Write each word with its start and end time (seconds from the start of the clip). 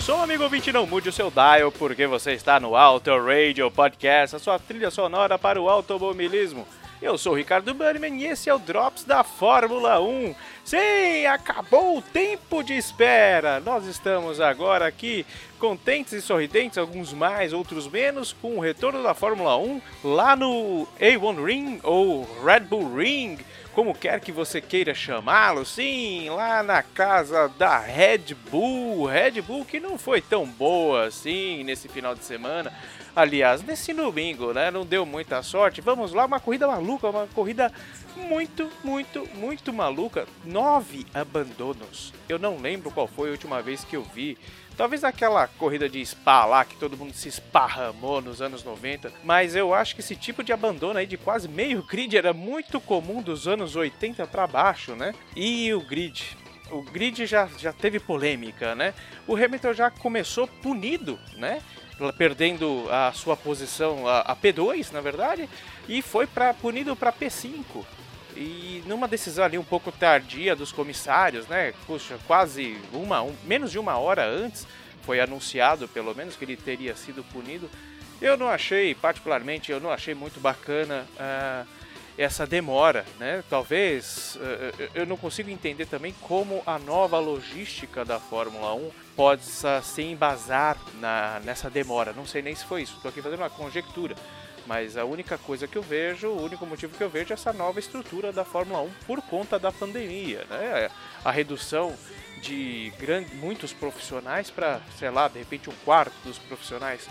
Som, 0.00 0.20
amigo 0.20 0.42
ouvinte, 0.42 0.72
não 0.72 0.86
mude 0.86 1.08
o 1.08 1.12
seu 1.12 1.30
dial, 1.30 1.72
porque 1.72 2.06
você 2.06 2.32
está 2.32 2.60
no 2.60 2.76
Auto 2.76 3.10
Radio 3.18 3.70
Podcast, 3.70 4.36
a 4.36 4.38
sua 4.38 4.58
trilha 4.58 4.90
sonora 4.90 5.38
para 5.38 5.60
o 5.60 5.70
automobilismo. 5.70 6.66
Eu 7.06 7.16
sou 7.16 7.34
o 7.34 7.36
Ricardo 7.36 7.72
Bannerman 7.72 8.20
e 8.20 8.26
esse 8.26 8.50
é 8.50 8.54
o 8.54 8.58
Drops 8.58 9.04
da 9.04 9.22
Fórmula 9.22 10.00
1. 10.00 10.34
Sim, 10.64 11.24
acabou 11.26 11.98
o 11.98 12.02
tempo 12.02 12.64
de 12.64 12.72
espera. 12.72 13.60
Nós 13.60 13.86
estamos 13.86 14.40
agora 14.40 14.88
aqui 14.88 15.24
contentes 15.56 16.12
e 16.12 16.20
sorridentes, 16.20 16.76
alguns 16.76 17.12
mais, 17.12 17.52
outros 17.52 17.86
menos, 17.86 18.32
com 18.32 18.56
o 18.56 18.60
retorno 18.60 19.04
da 19.04 19.14
Fórmula 19.14 19.56
1 19.56 19.80
lá 20.02 20.34
no 20.34 20.88
A1 21.00 21.44
Ring 21.44 21.80
ou 21.84 22.28
Red 22.44 22.60
Bull 22.60 22.96
Ring, 22.96 23.38
como 23.72 23.94
quer 23.94 24.18
que 24.18 24.32
você 24.32 24.60
queira 24.60 24.92
chamá-lo, 24.92 25.64
sim, 25.64 26.28
lá 26.30 26.60
na 26.62 26.82
casa 26.82 27.48
da 27.56 27.78
Red 27.78 28.34
Bull, 28.50 29.06
Red 29.06 29.40
Bull 29.42 29.64
que 29.64 29.78
não 29.78 29.96
foi 29.96 30.20
tão 30.20 30.44
boa 30.44 31.06
assim 31.06 31.62
nesse 31.62 31.88
final 31.88 32.16
de 32.16 32.24
semana. 32.24 32.72
Aliás, 33.16 33.62
nesse 33.62 33.94
domingo, 33.94 34.52
né? 34.52 34.70
Não 34.70 34.84
deu 34.84 35.06
muita 35.06 35.42
sorte. 35.42 35.80
Vamos 35.80 36.12
lá, 36.12 36.26
uma 36.26 36.38
corrida 36.38 36.66
maluca, 36.66 37.08
uma 37.08 37.26
corrida 37.28 37.72
muito, 38.14 38.70
muito, 38.84 39.26
muito 39.34 39.72
maluca. 39.72 40.26
Nove 40.44 41.06
abandonos. 41.14 42.12
Eu 42.28 42.38
não 42.38 42.58
lembro 42.58 42.90
qual 42.90 43.06
foi 43.06 43.30
a 43.30 43.32
última 43.32 43.62
vez 43.62 43.82
que 43.82 43.96
eu 43.96 44.02
vi. 44.02 44.36
Talvez 44.76 45.02
aquela 45.02 45.48
corrida 45.48 45.88
de 45.88 46.04
spa 46.04 46.44
lá 46.44 46.62
que 46.62 46.76
todo 46.76 46.98
mundo 46.98 47.14
se 47.14 47.28
esparramou 47.28 48.20
nos 48.20 48.42
anos 48.42 48.62
90, 48.62 49.10
mas 49.24 49.56
eu 49.56 49.72
acho 49.72 49.94
que 49.94 50.02
esse 50.02 50.14
tipo 50.14 50.44
de 50.44 50.52
abandono 50.52 50.98
aí 50.98 51.06
de 51.06 51.16
quase 51.16 51.48
meio 51.48 51.82
grid 51.82 52.14
era 52.14 52.34
muito 52.34 52.78
comum 52.78 53.22
dos 53.22 53.48
anos 53.48 53.74
80 53.74 54.26
para 54.26 54.46
baixo, 54.46 54.94
né? 54.94 55.14
E 55.34 55.72
o 55.72 55.80
grid, 55.80 56.36
o 56.70 56.82
grid 56.82 57.24
já, 57.24 57.48
já 57.58 57.72
teve 57.72 57.98
polêmica, 57.98 58.74
né? 58.74 58.92
O 59.26 59.34
Hamilton 59.34 59.72
já 59.72 59.90
começou 59.90 60.46
punido, 60.46 61.18
né? 61.38 61.62
Perdendo 62.18 62.86
a 62.90 63.12
sua 63.12 63.36
posição 63.36 64.06
a, 64.06 64.20
a 64.20 64.36
P2, 64.36 64.92
na 64.92 65.00
verdade, 65.00 65.48
e 65.88 66.02
foi 66.02 66.26
para 66.26 66.52
punido 66.52 66.94
para 66.94 67.12
P5. 67.12 67.84
E 68.36 68.82
numa 68.86 69.08
decisão 69.08 69.44
ali 69.44 69.56
um 69.56 69.64
pouco 69.64 69.90
tardia 69.90 70.54
dos 70.54 70.70
comissários, 70.70 71.46
né? 71.46 71.72
Puxa, 71.86 72.18
quase 72.26 72.76
uma, 72.92 73.22
um, 73.22 73.34
menos 73.44 73.72
de 73.72 73.78
uma 73.78 73.96
hora 73.96 74.26
antes 74.26 74.66
foi 75.02 75.20
anunciado, 75.20 75.88
pelo 75.88 76.14
menos, 76.14 76.36
que 76.36 76.44
ele 76.44 76.56
teria 76.56 76.94
sido 76.94 77.24
punido. 77.24 77.70
Eu 78.20 78.36
não 78.36 78.48
achei, 78.48 78.94
particularmente, 78.94 79.72
eu 79.72 79.80
não 79.80 79.90
achei 79.90 80.14
muito 80.14 80.38
bacana 80.38 81.06
uh, 81.14 81.66
essa 82.18 82.46
demora, 82.46 83.06
né? 83.18 83.42
Talvez 83.48 84.36
uh, 84.36 84.90
eu 84.94 85.06
não 85.06 85.16
consigo 85.16 85.48
entender 85.48 85.86
também 85.86 86.14
como 86.20 86.62
a 86.66 86.78
nova 86.78 87.18
logística 87.18 88.04
da 88.04 88.18
Fórmula 88.18 88.74
1 88.74 88.90
possa 89.16 89.80
se 89.82 90.02
embasar 90.02 90.76
na, 91.00 91.40
nessa 91.40 91.70
demora. 91.70 92.12
Não 92.12 92.26
sei 92.26 92.42
nem 92.42 92.54
se 92.54 92.64
foi 92.64 92.82
isso, 92.82 92.94
estou 92.96 93.08
aqui 93.08 93.22
fazendo 93.22 93.40
uma 93.40 93.50
conjectura. 93.50 94.14
Mas 94.66 94.96
a 94.96 95.04
única 95.04 95.38
coisa 95.38 95.66
que 95.66 95.78
eu 95.78 95.82
vejo, 95.82 96.28
o 96.28 96.42
único 96.42 96.66
motivo 96.66 96.96
que 96.96 97.02
eu 97.02 97.08
vejo 97.08 97.32
é 97.32 97.34
essa 97.34 97.52
nova 97.52 97.78
estrutura 97.78 98.32
da 98.32 98.44
Fórmula 98.44 98.82
1 98.82 98.90
por 99.06 99.22
conta 99.22 99.58
da 99.58 99.70
pandemia, 99.70 100.44
né? 100.50 100.90
A 101.24 101.30
redução 101.30 101.94
de 102.42 102.92
grande, 102.98 103.34
muitos 103.36 103.72
profissionais 103.72 104.50
para, 104.50 104.80
sei 104.98 105.08
lá, 105.10 105.28
de 105.28 105.38
repente 105.38 105.70
um 105.70 105.74
quarto 105.84 106.14
dos 106.24 106.36
profissionais. 106.38 107.08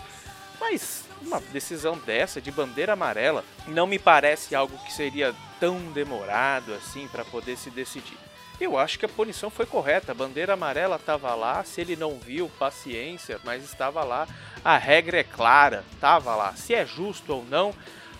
Mas 0.60 1.04
uma 1.22 1.40
decisão 1.40 1.98
dessa 1.98 2.40
de 2.40 2.50
bandeira 2.50 2.92
amarela 2.92 3.42
não 3.66 3.86
me 3.86 3.98
parece 3.98 4.54
algo 4.54 4.76
que 4.84 4.92
seria 4.92 5.34
tão 5.58 5.78
demorado 5.92 6.74
assim 6.74 7.08
para 7.08 7.24
poder 7.24 7.56
se 7.56 7.70
decidir. 7.70 8.18
Eu 8.60 8.78
acho 8.78 8.98
que 8.98 9.04
a 9.04 9.08
punição 9.08 9.50
foi 9.50 9.66
correta. 9.66 10.12
A 10.12 10.14
bandeira 10.14 10.54
amarela 10.54 10.96
estava 10.96 11.34
lá. 11.34 11.62
Se 11.62 11.80
ele 11.80 11.94
não 11.94 12.18
viu, 12.18 12.50
paciência, 12.58 13.38
mas 13.44 13.62
estava 13.64 14.02
lá. 14.02 14.26
A 14.64 14.78
regra 14.78 15.18
é 15.18 15.24
clara, 15.24 15.84
estava 15.92 16.34
lá. 16.34 16.54
Se 16.54 16.74
é 16.74 16.86
justo 16.86 17.34
ou 17.34 17.44
não, 17.44 17.74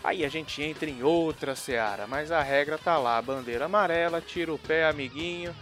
aí 0.05 0.25
a 0.25 0.29
gente 0.29 0.63
entra 0.63 0.89
em 0.91 1.03
outra 1.03 1.57
seara. 1.57 2.07
Mas 2.07 2.31
a 2.31 2.43
regra 2.43 2.77
tá 2.77 2.99
lá. 2.99 3.21
Bandeira 3.23 3.65
amarela, 3.65 4.21
tira 4.21 4.53
o 4.53 4.59
pé, 4.59 4.87
amiguinho. 4.87 5.55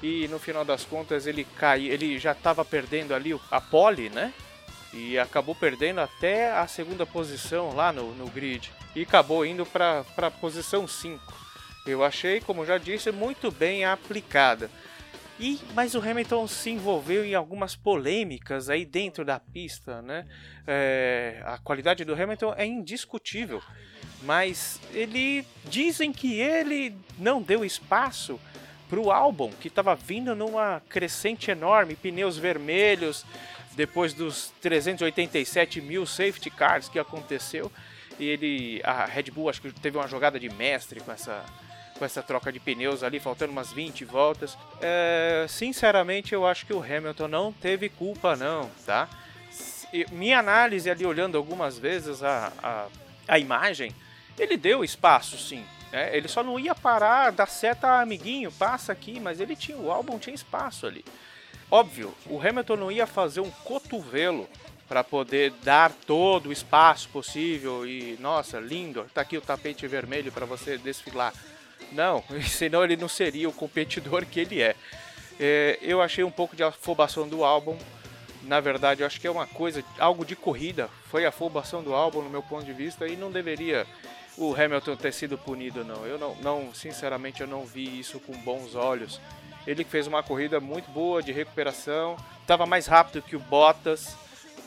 E 0.00 0.28
no 0.28 0.38
final 0.38 0.64
das 0.64 0.84
contas 0.84 1.26
ele 1.26 1.44
caiu. 1.44 1.92
Ele 1.92 2.18
já 2.18 2.32
estava 2.32 2.64
perdendo 2.64 3.14
ali 3.14 3.38
a 3.50 3.60
pole, 3.60 4.10
né? 4.10 4.32
E 4.92 5.18
acabou 5.18 5.54
perdendo 5.54 6.00
até 6.00 6.52
a 6.52 6.66
segunda 6.66 7.04
posição 7.04 7.74
lá 7.74 7.92
no, 7.92 8.14
no 8.14 8.28
grid. 8.28 8.72
E 8.94 9.02
acabou 9.02 9.44
indo 9.44 9.66
para 9.66 10.04
a 10.16 10.30
posição 10.30 10.86
5. 10.86 11.49
Eu 11.86 12.04
achei, 12.04 12.40
como 12.40 12.66
já 12.66 12.78
disse, 12.78 13.10
muito 13.10 13.50
bem 13.50 13.84
aplicada. 13.84 14.70
E, 15.38 15.58
mas 15.74 15.94
o 15.94 16.00
Hamilton 16.00 16.46
se 16.46 16.68
envolveu 16.68 17.24
em 17.24 17.34
algumas 17.34 17.74
polêmicas 17.74 18.68
aí 18.68 18.84
dentro 18.84 19.24
da 19.24 19.40
pista, 19.40 20.02
né? 20.02 20.26
É, 20.66 21.42
a 21.46 21.56
qualidade 21.56 22.04
do 22.04 22.12
Hamilton 22.12 22.54
é 22.58 22.66
indiscutível, 22.66 23.62
mas 24.22 24.78
ele 24.92 25.46
dizem 25.64 26.12
que 26.12 26.38
ele 26.38 26.94
não 27.18 27.40
deu 27.40 27.64
espaço 27.64 28.38
para 28.90 29.00
o 29.00 29.10
álbum 29.10 29.50
que 29.50 29.68
estava 29.68 29.94
vindo 29.94 30.34
numa 30.34 30.82
crescente 30.90 31.50
enorme, 31.50 31.96
pneus 31.96 32.36
vermelhos 32.36 33.24
depois 33.74 34.12
dos 34.12 34.52
387 34.60 35.80
mil 35.80 36.04
safety 36.04 36.50
cars 36.50 36.88
que 36.88 36.98
aconteceu 36.98 37.72
e 38.18 38.26
ele 38.26 38.80
a 38.84 39.06
Red 39.06 39.30
Bull 39.30 39.48
acho 39.48 39.62
que 39.62 39.72
teve 39.72 39.96
uma 39.96 40.08
jogada 40.08 40.38
de 40.38 40.50
mestre 40.50 41.00
com 41.00 41.12
essa 41.12 41.44
com 42.00 42.04
essa 42.06 42.22
troca 42.22 42.50
de 42.50 42.58
pneus 42.58 43.02
ali, 43.02 43.20
faltando 43.20 43.52
umas 43.52 43.70
20 43.70 44.06
voltas. 44.06 44.56
É, 44.80 45.44
sinceramente, 45.46 46.32
eu 46.32 46.46
acho 46.46 46.64
que 46.64 46.72
o 46.72 46.82
Hamilton 46.82 47.28
não 47.28 47.52
teve 47.52 47.90
culpa, 47.90 48.34
não, 48.34 48.70
tá? 48.86 49.06
Minha 50.10 50.38
análise 50.38 50.88
ali, 50.90 51.04
olhando 51.04 51.36
algumas 51.36 51.78
vezes 51.78 52.22
a, 52.22 52.50
a, 52.62 52.86
a 53.28 53.38
imagem, 53.38 53.94
ele 54.38 54.56
deu 54.56 54.82
espaço, 54.82 55.36
sim. 55.36 55.62
Né? 55.92 56.16
Ele 56.16 56.26
só 56.26 56.42
não 56.42 56.58
ia 56.58 56.74
parar, 56.74 57.32
dar 57.32 57.46
seta, 57.46 58.00
amiguinho, 58.00 58.50
passa 58.50 58.92
aqui, 58.92 59.20
mas 59.20 59.38
ele 59.38 59.54
tinha, 59.54 59.76
o 59.76 59.92
álbum 59.92 60.18
tinha 60.18 60.34
espaço 60.34 60.86
ali. 60.86 61.04
Óbvio, 61.70 62.14
o 62.24 62.40
Hamilton 62.40 62.76
não 62.76 62.90
ia 62.90 63.06
fazer 63.06 63.40
um 63.40 63.50
cotovelo 63.50 64.48
para 64.88 65.04
poder 65.04 65.52
dar 65.62 65.92
todo 65.92 66.48
o 66.48 66.52
espaço 66.52 67.10
possível 67.10 67.86
e 67.86 68.16
nossa, 68.18 68.58
lindo, 68.58 69.04
tá 69.12 69.20
aqui 69.20 69.36
o 69.36 69.42
tapete 69.42 69.86
vermelho 69.86 70.32
para 70.32 70.46
você 70.46 70.78
desfilar. 70.78 71.34
Não, 71.92 72.22
senão 72.46 72.84
ele 72.84 72.96
não 72.96 73.08
seria 73.08 73.48
o 73.48 73.52
competidor 73.52 74.24
que 74.26 74.40
ele 74.40 74.62
é. 74.62 74.74
é. 75.38 75.78
Eu 75.82 76.00
achei 76.00 76.24
um 76.24 76.30
pouco 76.30 76.56
de 76.56 76.62
afobação 76.62 77.28
do 77.28 77.44
álbum. 77.44 77.76
Na 78.42 78.58
verdade, 78.60 79.02
eu 79.02 79.06
acho 79.06 79.20
que 79.20 79.26
é 79.26 79.30
uma 79.30 79.46
coisa, 79.46 79.84
algo 79.98 80.24
de 80.24 80.34
corrida. 80.34 80.88
Foi 81.10 81.26
a 81.26 81.28
afobação 81.28 81.82
do 81.82 81.94
álbum, 81.94 82.22
no 82.22 82.30
meu 82.30 82.42
ponto 82.42 82.64
de 82.64 82.72
vista, 82.72 83.06
e 83.06 83.16
não 83.16 83.30
deveria 83.30 83.86
o 84.36 84.54
Hamilton 84.54 84.96
ter 84.96 85.12
sido 85.12 85.36
punido, 85.36 85.84
não. 85.84 86.06
Eu 86.06 86.18
não, 86.18 86.34
não 86.36 86.74
sinceramente, 86.74 87.42
eu 87.42 87.46
não 87.46 87.66
vi 87.66 88.00
isso 88.00 88.18
com 88.20 88.32
bons 88.38 88.74
olhos. 88.74 89.20
Ele 89.66 89.84
fez 89.84 90.06
uma 90.06 90.22
corrida 90.22 90.58
muito 90.58 90.90
boa 90.90 91.22
de 91.22 91.32
recuperação, 91.32 92.16
estava 92.40 92.64
mais 92.64 92.86
rápido 92.86 93.22
que 93.22 93.36
o 93.36 93.40
Bottas, 93.40 94.16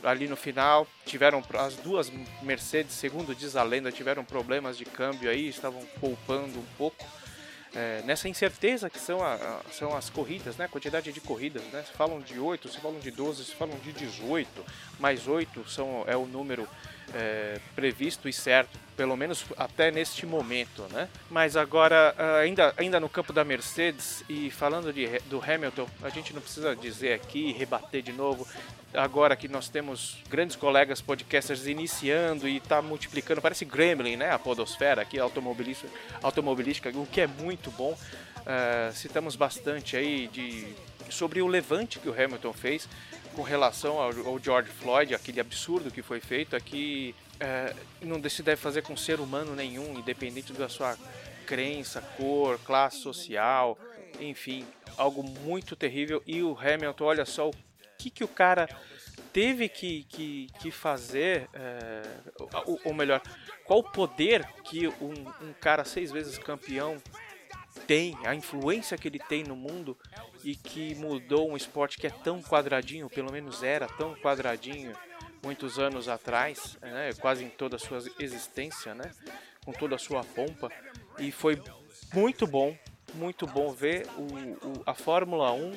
ali 0.03 0.27
no 0.27 0.35
final. 0.35 0.87
Tiveram 1.05 1.43
as 1.59 1.75
duas 1.75 2.11
Mercedes, 2.41 2.93
segundo 2.93 3.33
diz 3.33 3.55
a 3.55 3.63
lenda, 3.63 3.91
tiveram 3.91 4.23
problemas 4.23 4.77
de 4.77 4.85
câmbio 4.85 5.29
aí, 5.29 5.47
estavam 5.47 5.83
poupando 5.99 6.59
um 6.59 6.65
pouco. 6.77 7.05
É, 7.75 8.03
nessa 8.05 8.29
incerteza 8.29 8.87
que 8.87 8.99
são, 8.99 9.23
a, 9.23 9.61
são 9.71 9.97
as 9.97 10.07
corridas, 10.07 10.55
né? 10.57 10.65
A 10.65 10.67
quantidade 10.67 11.11
de 11.11 11.19
corridas, 11.19 11.63
né? 11.71 11.83
Se 11.83 11.93
falam 11.93 12.21
de 12.21 12.39
8, 12.39 12.69
se 12.69 12.79
falam 12.79 12.99
de 12.99 13.09
12, 13.09 13.45
se 13.45 13.55
falam 13.55 13.75
de 13.79 13.91
18, 13.91 14.47
mais 14.99 15.27
8 15.27 15.67
são, 15.67 16.03
é 16.07 16.15
o 16.15 16.27
número 16.27 16.67
é, 17.13 17.59
previsto 17.75 18.27
e 18.27 18.33
certo, 18.33 18.77
pelo 18.97 19.15
menos 19.15 19.45
até 19.57 19.91
neste 19.91 20.25
momento, 20.25 20.83
né? 20.91 21.07
Mas 21.29 21.55
agora, 21.55 22.13
ah, 22.17 22.37
ainda, 22.37 22.73
ainda 22.77 22.99
no 22.99 23.09
campo 23.09 23.31
da 23.31 23.43
Mercedes 23.43 24.23
e 24.27 24.49
falando 24.49 24.91
de, 24.91 25.07
do 25.25 25.41
Hamilton, 25.41 25.87
a 26.01 26.09
gente 26.09 26.33
não 26.33 26.41
precisa 26.41 26.75
dizer 26.75 27.13
aqui, 27.13 27.51
rebater 27.51 28.01
de 28.01 28.11
novo, 28.11 28.47
agora 28.93 29.35
que 29.35 29.47
nós 29.47 29.69
temos 29.69 30.17
grandes 30.29 30.55
colegas 30.55 31.01
podcasters 31.01 31.67
iniciando 31.67 32.47
e 32.47 32.57
está 32.57 32.81
multiplicando, 32.81 33.41
parece 33.41 33.65
Gremlin, 33.65 34.15
né? 34.15 34.31
A 34.31 34.39
podosfera 34.39 35.01
aqui, 35.01 35.19
automobilística, 35.19 35.91
automobilística 36.21 36.89
o 36.89 37.05
que 37.05 37.21
é 37.21 37.27
muito 37.27 37.71
bom. 37.71 37.97
Ah, 38.45 38.91
citamos 38.93 39.35
bastante 39.35 39.95
aí 39.95 40.27
de, 40.27 40.75
sobre 41.09 41.41
o 41.41 41.47
levante 41.47 41.99
que 41.99 42.09
o 42.09 42.13
Hamilton 42.13 42.53
fez 42.53 42.87
com 43.33 43.41
relação 43.41 43.99
ao, 43.99 44.11
ao 44.25 44.39
George 44.39 44.69
Floyd, 44.69 45.13
aquele 45.13 45.39
absurdo 45.39 45.91
que 45.91 46.01
foi 46.01 46.19
feito 46.19 46.55
aqui, 46.55 47.15
é, 47.39 47.75
não 48.01 48.21
se 48.29 48.41
deve 48.41 48.61
fazer 48.61 48.81
com 48.83 48.95
ser 48.95 49.19
humano 49.19 49.55
nenhum, 49.55 49.97
independente 49.97 50.53
da 50.53 50.69
sua 50.69 50.97
crença, 51.45 52.01
cor, 52.15 52.59
classe 52.59 52.97
social, 52.97 53.77
enfim, 54.19 54.65
algo 54.97 55.23
muito 55.23 55.75
terrível. 55.75 56.21
E 56.25 56.41
o 56.41 56.57
Hamilton, 56.57 57.03
olha 57.03 57.25
só 57.25 57.49
o 57.49 57.53
que, 57.97 58.09
que 58.09 58.23
o 58.23 58.27
cara 58.27 58.69
teve 59.31 59.67
que, 59.67 60.03
que, 60.05 60.47
que 60.59 60.71
fazer, 60.71 61.49
é, 61.53 62.01
ou, 62.65 62.79
ou 62.85 62.93
melhor, 62.93 63.21
qual 63.65 63.79
o 63.79 63.83
poder 63.83 64.45
que 64.63 64.87
um, 64.87 65.13
um 65.41 65.53
cara 65.59 65.83
seis 65.83 66.11
vezes 66.11 66.37
campeão 66.37 67.01
tem, 67.87 68.15
a 68.25 68.33
influência 68.35 68.97
que 68.97 69.07
ele 69.07 69.19
tem 69.19 69.43
no 69.43 69.55
mundo 69.55 69.97
e 70.43 70.55
que 70.55 70.95
mudou 70.95 71.49
um 71.51 71.57
esporte 71.57 71.97
que 71.97 72.07
é 72.07 72.09
tão 72.09 72.41
quadradinho, 72.41 73.09
pelo 73.09 73.31
menos 73.31 73.63
era 73.63 73.87
tão 73.87 74.15
quadradinho 74.15 74.93
muitos 75.43 75.77
anos 75.79 76.07
atrás, 76.07 76.77
né, 76.81 77.09
quase 77.19 77.43
em 77.43 77.49
toda 77.49 77.75
a 77.75 77.79
sua 77.79 77.99
existência, 78.19 78.93
né, 78.95 79.11
com 79.65 79.71
toda 79.73 79.95
a 79.95 79.99
sua 79.99 80.23
pompa, 80.23 80.71
e 81.19 81.31
foi 81.31 81.61
muito 82.13 82.47
bom, 82.47 82.77
muito 83.15 83.45
bom 83.45 83.71
ver 83.73 84.07
o, 84.17 84.21
o- 84.67 84.83
a 84.85 84.93
Fórmula 84.93 85.51
1 85.51 85.73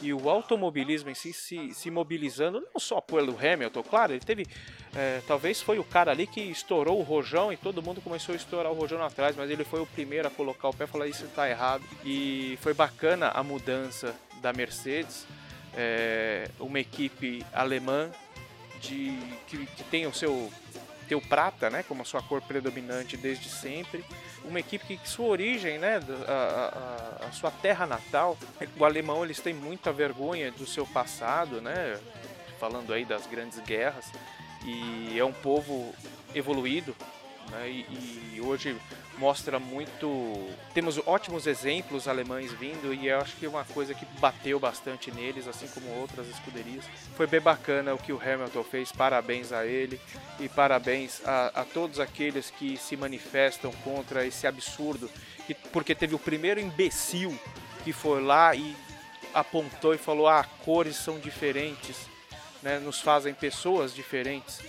e 0.00 0.12
o 0.12 0.28
automobilismo 0.28 1.10
em 1.10 1.14
si 1.14 1.32
se, 1.32 1.74
se 1.74 1.90
mobilizando, 1.90 2.60
não 2.60 2.80
só 2.80 3.00
pelo 3.00 3.36
Hamilton, 3.38 3.82
claro, 3.82 4.12
ele 4.12 4.20
teve, 4.20 4.46
é, 4.94 5.20
talvez 5.26 5.60
foi 5.60 5.78
o 5.78 5.84
cara 5.84 6.10
ali 6.10 6.26
que 6.26 6.40
estourou 6.40 6.98
o 6.98 7.02
rojão 7.02 7.52
e 7.52 7.56
todo 7.56 7.82
mundo 7.82 8.00
começou 8.00 8.32
a 8.32 8.36
estourar 8.36 8.72
o 8.72 8.74
rojão 8.74 9.02
atrás, 9.02 9.36
mas 9.36 9.50
ele 9.50 9.64
foi 9.64 9.80
o 9.80 9.86
primeiro 9.86 10.28
a 10.28 10.30
colocar 10.30 10.68
o 10.68 10.74
pé 10.74 10.84
e 10.84 10.86
falar 10.86 11.06
isso 11.06 11.24
está 11.24 11.48
errado, 11.48 11.82
e 12.04 12.58
foi 12.60 12.74
bacana 12.74 13.28
a 13.28 13.42
mudança 13.42 14.14
da 14.40 14.52
Mercedes, 14.52 15.26
é, 15.76 16.48
uma 16.58 16.80
equipe 16.80 17.44
alemã 17.52 18.10
de 18.80 19.18
que, 19.46 19.66
que 19.66 19.84
tem 19.84 20.06
o 20.06 20.14
seu 20.14 20.50
teu 21.08 21.20
prata, 21.20 21.70
né, 21.70 21.82
como 21.82 22.02
a 22.02 22.04
sua 22.04 22.22
cor 22.22 22.42
predominante 22.42 23.16
desde 23.16 23.48
sempre, 23.48 24.04
uma 24.48 24.58
equipe 24.60 24.96
que 24.96 25.08
sua 25.08 25.26
origem, 25.26 25.78
né, 25.78 26.00
a- 26.26 27.22
a- 27.22 27.26
a 27.26 27.32
sua 27.32 27.50
terra 27.50 27.86
natal, 27.86 28.36
o 28.78 28.84
alemão 28.84 29.24
eles 29.24 29.38
têm 29.40 29.54
muita 29.54 29.92
vergonha 29.92 30.50
do 30.50 30.66
seu 30.66 30.86
passado, 30.86 31.60
né, 31.60 31.98
falando 32.58 32.92
aí 32.92 33.04
das 33.04 33.26
grandes 33.26 33.58
guerras, 33.60 34.06
e 34.64 35.18
é 35.18 35.24
um 35.24 35.32
povo 35.32 35.94
evoluído, 36.34 36.96
né, 37.50 37.68
e, 37.68 38.34
e 38.34 38.40
hoje 38.40 38.76
mostra 39.18 39.58
muito, 39.58 40.48
temos 40.72 41.00
ótimos 41.06 41.46
exemplos 41.46 42.06
alemães 42.06 42.52
vindo 42.52 42.94
e 42.94 43.08
eu 43.08 43.18
acho 43.20 43.34
que 43.36 43.46
uma 43.46 43.64
coisa 43.64 43.92
que 43.92 44.06
bateu 44.20 44.60
bastante 44.60 45.10
neles, 45.10 45.48
assim 45.48 45.66
como 45.68 45.88
outras 46.00 46.28
escuderias, 46.28 46.84
foi 47.16 47.26
bem 47.26 47.40
bacana 47.40 47.92
o 47.94 47.98
que 47.98 48.12
o 48.12 48.20
Hamilton 48.20 48.62
fez, 48.62 48.92
parabéns 48.92 49.52
a 49.52 49.66
ele 49.66 50.00
e 50.38 50.48
parabéns 50.48 51.20
a, 51.26 51.48
a 51.62 51.64
todos 51.64 51.98
aqueles 51.98 52.50
que 52.50 52.76
se 52.76 52.96
manifestam 52.96 53.72
contra 53.84 54.24
esse 54.24 54.46
absurdo, 54.46 55.10
que- 55.46 55.54
porque 55.54 55.94
teve 55.94 56.14
o 56.14 56.18
primeiro 56.18 56.60
imbecil 56.60 57.36
que 57.84 57.92
foi 57.92 58.22
lá 58.22 58.54
e 58.54 58.76
apontou 59.34 59.94
e 59.94 59.98
falou: 59.98 60.28
ah, 60.28 60.44
cores 60.64 60.96
são 60.96 61.18
diferentes, 61.18 61.96
né, 62.62 62.78
nos 62.78 63.00
fazem 63.00 63.34
pessoas 63.34 63.94
diferentes. 63.94 64.60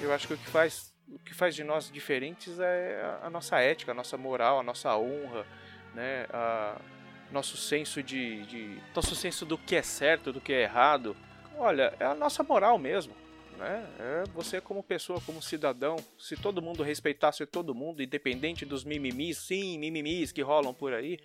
Eu 0.00 0.12
acho 0.12 0.26
que 0.28 0.34
o 0.34 0.38
que 0.38 0.50
faz, 0.50 0.85
que 1.26 1.34
faz 1.34 1.54
de 1.54 1.64
nós 1.64 1.90
diferentes 1.90 2.58
é 2.58 3.18
a, 3.22 3.28
nossa 3.28 3.58
ética, 3.60 3.90
a 3.90 3.94
nossa 3.94 4.16
moral, 4.16 4.60
a 4.60 4.62
nossa 4.62 4.96
honra, 4.96 5.44
né, 5.94 6.26
a, 6.32 6.80
nosso 7.30 7.56
senso 7.56 8.02
de, 8.02 8.46
de, 8.46 8.78
nosso 8.94 9.14
senso 9.16 9.44
do 9.44 9.58
que 9.58 9.74
é 9.74 9.82
certo, 9.82 10.32
do 10.32 10.40
que 10.40 10.52
é 10.52 10.62
errado. 10.62 11.16
Olha, 11.58 11.92
é 11.98 12.04
a 12.04 12.14
nossa 12.14 12.42
moral 12.42 12.78
mesmo. 12.78 13.12
Né? 13.58 13.86
É 13.98 14.24
você 14.34 14.60
como 14.60 14.82
pessoa, 14.82 15.20
como 15.24 15.42
cidadão, 15.42 15.96
se 16.18 16.36
todo 16.36 16.62
mundo 16.62 16.82
respeitasse 16.82 17.44
todo 17.46 17.74
mundo, 17.74 18.02
independente 18.02 18.64
dos 18.64 18.84
mimimis, 18.84 19.38
sim, 19.38 19.78
mimimis 19.78 20.30
que 20.30 20.42
rolam 20.42 20.74
por 20.74 20.92
aí, 20.92 21.18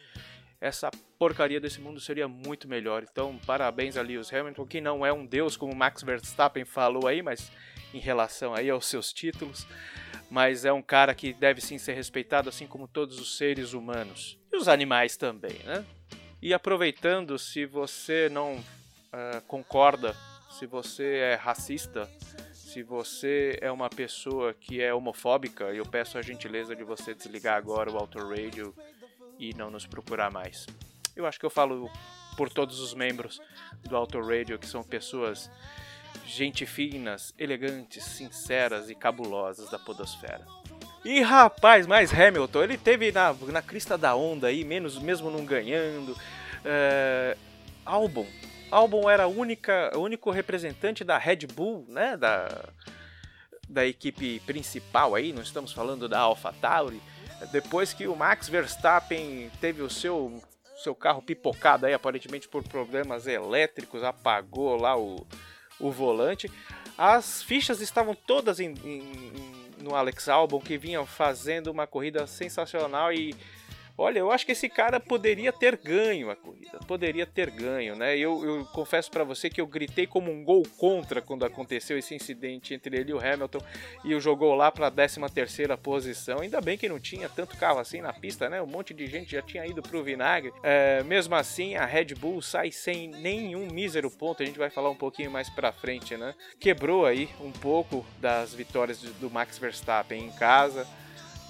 essa 0.62 0.92
porcaria 1.18 1.60
desse 1.60 1.82
mundo 1.82 2.00
seria 2.00 2.28
muito 2.28 2.68
melhor. 2.68 3.04
Então, 3.04 3.38
parabéns 3.48 3.98
a 3.98 4.02
Lewis 4.04 4.32
Hamilton, 4.32 4.66
que 4.68 4.80
não 4.80 5.04
é 5.04 5.12
um 5.12 5.26
deus 5.26 5.58
como 5.58 5.76
Max 5.76 6.04
Verstappen 6.04 6.64
falou 6.64 7.08
aí, 7.08 7.24
mas 7.24 7.52
em 7.92 8.00
relação 8.00 8.54
aí 8.54 8.70
aos 8.70 8.86
seus 8.86 9.12
títulos, 9.12 9.66
mas 10.30 10.64
é 10.64 10.72
um 10.72 10.82
cara 10.82 11.16
que 11.16 11.34
deve 11.34 11.60
sim 11.60 11.80
ser 11.80 11.94
respeitado, 11.94 12.48
assim 12.48 12.68
como 12.68 12.88
todos 12.88 13.20
os 13.20 13.38
seres 13.38 13.74
humanos 13.74 14.40
e 14.54 14.56
os 14.56 14.68
animais 14.68 15.18
também, 15.18 15.60
né? 15.66 15.84
E 16.42 16.54
aproveitando, 16.54 17.38
se 17.38 17.66
você 17.66 18.30
não 18.30 18.64
ah, 19.12 19.42
concorda, 19.48 20.16
se 20.50 20.66
você 20.66 21.18
é 21.18 21.36
racista, 21.36 22.10
se 22.54 22.82
você 22.82 23.58
é 23.62 23.72
uma 23.72 23.90
pessoa 23.90 24.54
que 24.54 24.82
é 24.82 24.94
homofóbica, 24.94 25.66
eu 25.66 25.86
peço 25.86 26.18
a 26.18 26.22
gentileza 26.22 26.76
de 26.76 26.84
você 26.84 27.14
desligar 27.14 27.58
agora 27.58 27.92
o 27.92 27.98
Auto 27.98 28.18
Radio 28.20 28.74
e 29.42 29.56
não 29.56 29.72
nos 29.72 29.88
procurar 29.88 30.32
mais. 30.32 30.68
Eu 31.16 31.26
acho 31.26 31.40
que 31.40 31.46
eu 31.46 31.50
falo 31.50 31.90
por 32.38 32.50
todos 32.50 32.80
os 32.80 32.94
membros 32.94 33.42
do 33.84 33.98
Auto 33.98 34.22
Radio, 34.22 34.60
que 34.60 34.68
são 34.68 34.84
pessoas 34.84 35.50
gente 36.26 36.66
finas, 36.66 37.34
elegantes, 37.38 38.04
sinceras 38.04 38.90
e 38.90 38.96
cabulosas 38.96 39.70
da 39.70 39.80
podosfera. 39.80 40.46
E 41.04 41.22
rapaz, 41.22 41.88
mais 41.88 42.14
Hamilton, 42.14 42.64
ele 42.64 42.78
teve 42.78 43.12
na, 43.12 43.34
na 43.34 43.62
crista 43.62 43.98
da 43.98 44.16
onda 44.16 44.48
aí, 44.48 44.64
menos 44.64 45.00
mesmo 45.00 45.32
não 45.32 45.44
ganhando. 45.44 46.16
É, 46.64 47.36
Albon. 47.84 48.28
Albon 48.70 49.10
era 49.10 49.28
o 49.28 49.36
único 50.00 50.30
representante 50.30 51.04
da 51.04 51.18
Red 51.18 51.48
Bull, 51.54 51.84
né? 51.90 52.16
Da, 52.16 52.70
da 53.68 53.86
equipe 53.86 54.40
principal 54.42 55.16
aí, 55.16 55.34
não 55.34 55.42
estamos 55.42 55.74
falando 55.74 56.08
da 56.08 56.20
AlphaTauri. 56.20 57.02
Depois 57.52 57.94
que 57.94 58.08
o 58.08 58.16
Max 58.16 58.48
Verstappen 58.48 59.50
teve 59.60 59.82
o 59.82 59.90
seu, 59.90 60.42
seu 60.84 60.94
carro 60.94 61.22
pipocado 61.22 61.86
aí, 61.86 61.94
aparentemente 61.94 62.48
por 62.48 62.64
problemas 62.64 63.28
elétricos, 63.28 64.04
apagou 64.04 64.76
lá 64.76 64.98
o, 64.98 65.26
o 65.80 65.92
volante. 65.92 66.52
As 66.98 67.42
fichas 67.42 67.82
estavam 67.82 68.14
todas 68.16 68.60
em, 68.60 68.74
em- 68.84 69.62
no 69.82 69.96
Alex 69.96 70.30
Albon, 70.30 70.60
que 70.60 70.78
vinha 70.78 71.04
fazendo 71.06 71.68
uma 71.72 71.88
corrida 71.88 72.28
sensacional 72.28 73.12
e 73.12 73.36
olha, 74.02 74.20
eu 74.20 74.32
acho 74.32 74.46
que 74.46 74.52
esse 74.52 74.68
cara 74.68 75.00
poderia 75.00 75.54
ter 75.54 75.78
ganho 75.78 76.30
a 76.30 76.36
corrida, 76.36 76.80
poderia 76.88 77.26
ter 77.26 77.50
ganho, 77.50 77.96
né? 77.96 78.18
Eu, 78.18 78.44
eu 78.44 78.66
confesso 78.66 79.10
pra 79.10 79.24
você 79.24 79.50
que 79.50 79.62
eu 79.62 79.68
gritei 79.68 80.08
como 80.08 80.32
um 80.32 80.44
gol 80.44 80.64
contra 80.78 81.22
quando 81.22 81.46
aconteceu 81.46 81.98
esse 81.98 82.16
incidente 82.16 82.74
entre 82.74 82.98
ele 82.98 83.12
e 83.12 83.14
o 83.14 83.20
Hamilton 83.20 83.60
e 84.04 84.16
o 84.16 84.20
jogou 84.20 84.56
lá 84.56 84.72
pra 84.72 84.90
13 84.90 85.22
terceira 85.34 85.78
posição. 85.78 86.40
Ainda 86.40 86.60
bem 86.62 86.78
que 86.78 86.90
não 86.90 87.00
tinha 87.00 87.30
tanto 87.30 87.58
carro 87.58 87.80
assim 87.80 88.02
na 88.02 88.14
pista, 88.14 88.50
né? 88.50 88.62
Um 88.62 88.68
monte 88.68 88.94
de 88.94 89.06
gente 89.08 89.32
já 89.32 89.42
tinha 89.42 89.66
ido 89.66 89.82
pro 89.82 90.04
vinagre. 90.04 90.52
É, 90.64 91.04
mesmo 91.04 91.36
assim, 91.36 91.76
a 91.76 91.86
Red 91.86 92.16
Bull 92.16 92.42
sai 92.42 92.72
sem 92.72 93.08
nenhum 93.08 93.68
mísero 93.72 94.10
ponto. 94.10 94.42
A 94.42 94.46
gente 94.46 94.60
vai 94.60 94.70
falar 94.70 94.90
um 94.90 94.96
pouquinho 94.96 95.32
mais 95.32 95.50
pra 95.50 95.72
frente, 95.72 96.18
né? 96.18 96.34
Quebrou 96.60 97.06
aí 97.06 97.30
um 97.40 97.52
pouco 97.52 98.06
das 98.20 98.54
vitórias 98.54 99.00
do 99.02 99.30
Max 99.30 99.58
Verstappen 99.58 100.26
em 100.26 100.32
casa. 100.32 100.88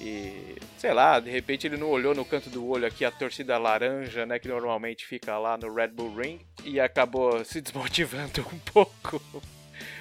E, 0.02 0.56
sei 0.80 0.94
lá, 0.94 1.20
de 1.20 1.30
repente 1.30 1.68
ele 1.68 1.78
não 1.78 1.88
olhou 1.88 2.16
no 2.16 2.26
canto 2.26 2.50
do 2.50 2.68
olho 2.68 2.88
aqui 2.88 3.06
a 3.06 3.12
torcida 3.12 3.56
laranja, 3.60 4.26
né, 4.26 4.40
que 4.40 4.48
normalmente 4.48 5.06
fica 5.06 5.38
lá 5.38 5.56
no 5.56 5.72
Red 5.72 5.90
Bull 5.90 6.16
Ring, 6.16 6.40
e 6.64 6.80
acabou 6.80 7.46
se 7.46 7.62
desmotivando 7.62 8.42
um 8.52 8.58
pouco. 8.58 9.22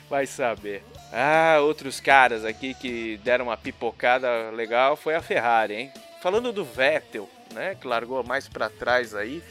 Vai 0.09 0.27
saber. 0.27 0.83
Ah, 1.13 1.59
outros 1.61 2.01
caras 2.01 2.47
aqui 2.47 2.73
que 2.73 3.19
deram 3.19 3.47
uma 3.47 3.59
pipocada 3.59 4.51
legal 4.51 4.97
foi 4.97 5.15
a 5.15 5.21
Ferrari, 5.21 5.75
hein? 5.75 5.93
Falando 6.23 6.51
do 6.51 6.65
Vettel, 6.65 7.29
né, 7.53 7.75
que 7.75 7.87
largou 7.87 8.25
mais 8.25 8.49
pra 8.49 8.71
trás 8.71 9.15
aí, 9.15 9.43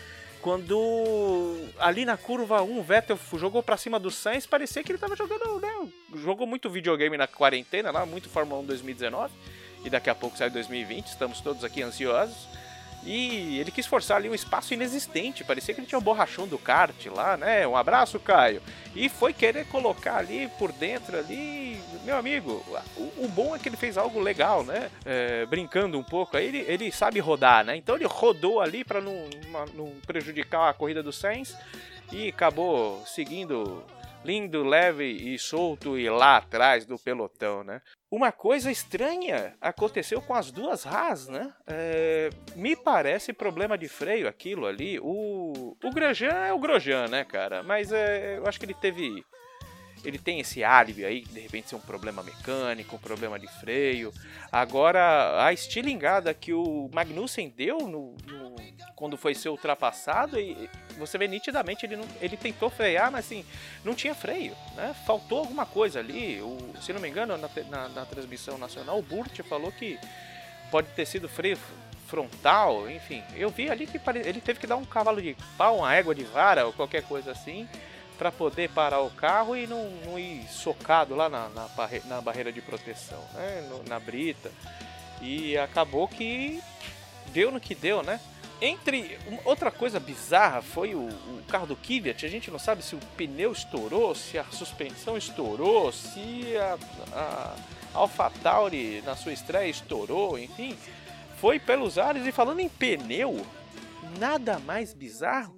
quando 0.41 1.57
ali 1.77 2.05
na 2.05 2.17
curva 2.17 2.63
1 2.63 2.79
o 2.79 2.83
Vettel 2.83 3.19
jogou 3.35 3.61
pra 3.61 3.77
cima 3.77 3.99
do 3.99 4.09
Sainz, 4.09 4.47
parecia 4.47 4.83
que 4.83 4.91
ele 4.91 4.99
tava 4.99 5.15
jogando, 5.15 5.59
né? 5.59 5.87
Jogou 6.15 6.47
muito 6.47 6.69
videogame 6.71 7.17
na 7.17 7.27
quarentena 7.27 7.91
lá, 7.91 8.03
muito 8.05 8.29
Fórmula 8.29 8.61
1 8.61 8.65
2019. 8.65 9.33
E 9.83 9.89
daqui 9.89 10.09
a 10.09 10.15
pouco 10.15 10.37
sai 10.37 10.49
2020, 10.49 11.07
estamos 11.07 11.41
todos 11.41 11.63
aqui 11.63 11.81
ansiosos. 11.81 12.47
E 13.03 13.57
ele 13.59 13.71
quis 13.71 13.85
forçar 13.85 14.17
ali 14.17 14.29
um 14.29 14.35
espaço 14.35 14.73
inexistente, 14.73 15.43
parecia 15.43 15.73
que 15.73 15.79
ele 15.79 15.87
tinha 15.87 15.97
um 15.97 16.03
borrachão 16.03 16.45
do 16.45 16.57
kart 16.57 17.05
lá, 17.07 17.37
né? 17.37 17.65
Um 17.65 17.77
abraço, 17.77 18.19
Caio. 18.19 18.61
E 18.93 19.07
foi 19.07 19.31
querer 19.31 19.65
colocar 19.67 20.17
ali 20.17 20.49
por 20.59 20.71
dentro 20.73 21.17
ali, 21.17 21.81
meu 22.03 22.17
amigo, 22.17 22.61
o, 22.97 23.25
o 23.25 23.27
bom 23.29 23.55
é 23.55 23.59
que 23.59 23.69
ele 23.69 23.77
fez 23.77 23.97
algo 23.97 24.19
legal, 24.19 24.65
né? 24.65 24.89
É, 25.05 25.45
brincando 25.45 25.97
um 25.97 26.03
pouco, 26.03 26.35
aí 26.35 26.47
ele, 26.47 26.65
ele 26.67 26.91
sabe 26.91 27.19
rodar, 27.19 27.63
né? 27.63 27.77
Então 27.77 27.95
ele 27.95 28.05
rodou 28.05 28.59
ali 28.59 28.83
para 28.83 28.99
não, 28.99 29.29
não 29.73 29.93
prejudicar 30.05 30.69
a 30.69 30.73
corrida 30.73 31.01
do 31.01 31.13
Sainz 31.13 31.55
e 32.11 32.27
acabou 32.27 33.01
seguindo 33.05 33.81
lindo, 34.23 34.63
leve 34.63 35.05
e 35.05 35.37
solto 35.39 35.97
e 35.97 36.09
lá 36.09 36.37
atrás 36.37 36.85
do 36.85 36.97
pelotão, 36.99 37.63
né? 37.63 37.81
Uma 38.11 38.31
coisa 38.31 38.71
estranha 38.71 39.55
aconteceu 39.61 40.21
com 40.21 40.33
as 40.33 40.51
duas 40.51 40.85
Haas, 40.85 41.27
né? 41.27 41.53
É, 41.67 42.29
me 42.55 42.75
parece 42.75 43.31
problema 43.31 43.77
de 43.77 43.87
freio 43.87 44.27
aquilo 44.27 44.65
ali. 44.65 44.99
O, 44.99 45.77
o 45.83 45.89
Grosjean 45.93 46.45
é 46.47 46.53
o 46.53 46.59
Grosjean, 46.59 47.07
né, 47.07 47.23
cara? 47.23 47.61
Mas 47.63 47.91
é, 47.91 48.37
eu 48.37 48.47
acho 48.47 48.59
que 48.59 48.65
ele 48.65 48.73
teve. 48.73 49.23
Ele 50.03 50.17
tem 50.17 50.39
esse 50.39 50.63
álibi 50.63 51.03
aí, 51.03 51.21
de 51.21 51.41
repente 51.41 51.67
ser 51.69 51.75
um 51.75 51.81
problema 51.81 52.23
mecânico, 52.23 52.95
um 52.95 52.99
problema 52.99 53.37
de 53.37 53.47
freio. 53.59 54.13
Agora, 54.49 55.45
a 55.45 55.51
estilingada 55.51 56.33
que 56.33 56.53
o 56.53 56.89
Magnussen 56.93 57.49
deu 57.49 57.79
no, 57.79 58.15
no- 58.25 58.48
quando 58.99 59.17
foi 59.17 59.33
ser 59.33 59.47
ultrapassado, 59.47 60.37
e 60.37 60.69
você 60.97 61.17
vê 61.17 61.25
nitidamente 61.25 61.85
ele, 61.85 61.95
não, 61.95 62.05
ele 62.19 62.35
tentou 62.35 62.69
frear, 62.69 63.09
mas 63.09 63.25
assim, 63.25 63.45
não 63.83 63.95
tinha 63.95 64.13
freio, 64.13 64.53
né? 64.75 64.93
Faltou 65.07 65.39
alguma 65.39 65.65
coisa 65.65 65.99
ali. 65.99 66.41
O, 66.41 66.57
se 66.81 66.91
não 66.91 66.99
me 66.99 67.07
engano, 67.07 67.37
na, 67.37 67.49
na- 67.69 67.87
na 67.87 68.05
transmissão 68.05 68.57
nacional, 68.57 68.99
o 68.99 69.01
Burt 69.01 69.39
falou 69.43 69.71
que 69.71 69.97
pode 70.69 70.89
ter 70.89 71.05
sido 71.05 71.29
freio 71.29 71.57
frontal, 72.07 72.89
enfim. 72.89 73.23
Eu 73.35 73.49
vi 73.49 73.69
ali 73.69 73.87
que 73.87 73.99
ele 74.25 74.41
teve 74.41 74.59
que 74.59 74.67
dar 74.67 74.75
um 74.75 74.83
cavalo 74.85 75.21
de 75.21 75.35
pau, 75.57 75.77
uma 75.77 75.95
égua 75.95 76.13
de 76.13 76.25
vara 76.25 76.65
ou 76.65 76.73
qualquer 76.73 77.03
coisa 77.03 77.31
assim, 77.31 77.69
para 78.17 78.33
poder 78.33 78.69
parar 78.71 78.99
o 78.99 79.09
carro 79.11 79.55
e 79.55 79.65
não, 79.65 79.89
não 80.05 80.19
ir 80.19 80.45
socado 80.49 81.15
lá 81.15 81.29
na, 81.29 81.47
na, 81.49 81.69
na 82.05 82.19
barreira 82.19 82.51
de 82.51 82.61
proteção, 82.61 83.23
né? 83.33 83.65
No- 83.69 83.83
na 83.83 83.97
brita. 83.97 84.51
E 85.21 85.57
acabou 85.57 86.05
que 86.07 86.61
deu 87.27 87.49
no 87.49 87.61
que 87.61 87.73
deu, 87.73 88.03
né? 88.03 88.19
Entre 88.61 89.17
outra 89.45 89.71
coisa 89.71 89.99
bizarra 89.99 90.61
foi 90.61 90.93
o, 90.93 91.07
o 91.07 91.43
carro 91.47 91.67
do 91.67 91.75
Kvyat. 91.77 92.25
A 92.25 92.29
gente 92.29 92.51
não 92.51 92.59
sabe 92.59 92.83
se 92.83 92.93
o 92.93 92.99
pneu 93.15 93.53
estourou, 93.53 94.13
se 94.13 94.37
a 94.37 94.43
suspensão 94.45 95.17
estourou, 95.17 95.91
se 95.93 96.57
a, 96.57 96.77
a 97.13 97.55
AlphaTauri 97.93 99.01
na 99.03 99.15
sua 99.15 99.31
estreia 99.31 99.69
estourou, 99.69 100.37
enfim, 100.37 100.77
foi 101.37 101.57
pelos 101.57 101.97
ares. 101.97 102.25
E 102.25 102.33
falando 102.33 102.59
em 102.59 102.67
pneu, 102.67 103.45
nada 104.19 104.59
mais 104.59 104.93
bizarro 104.93 105.57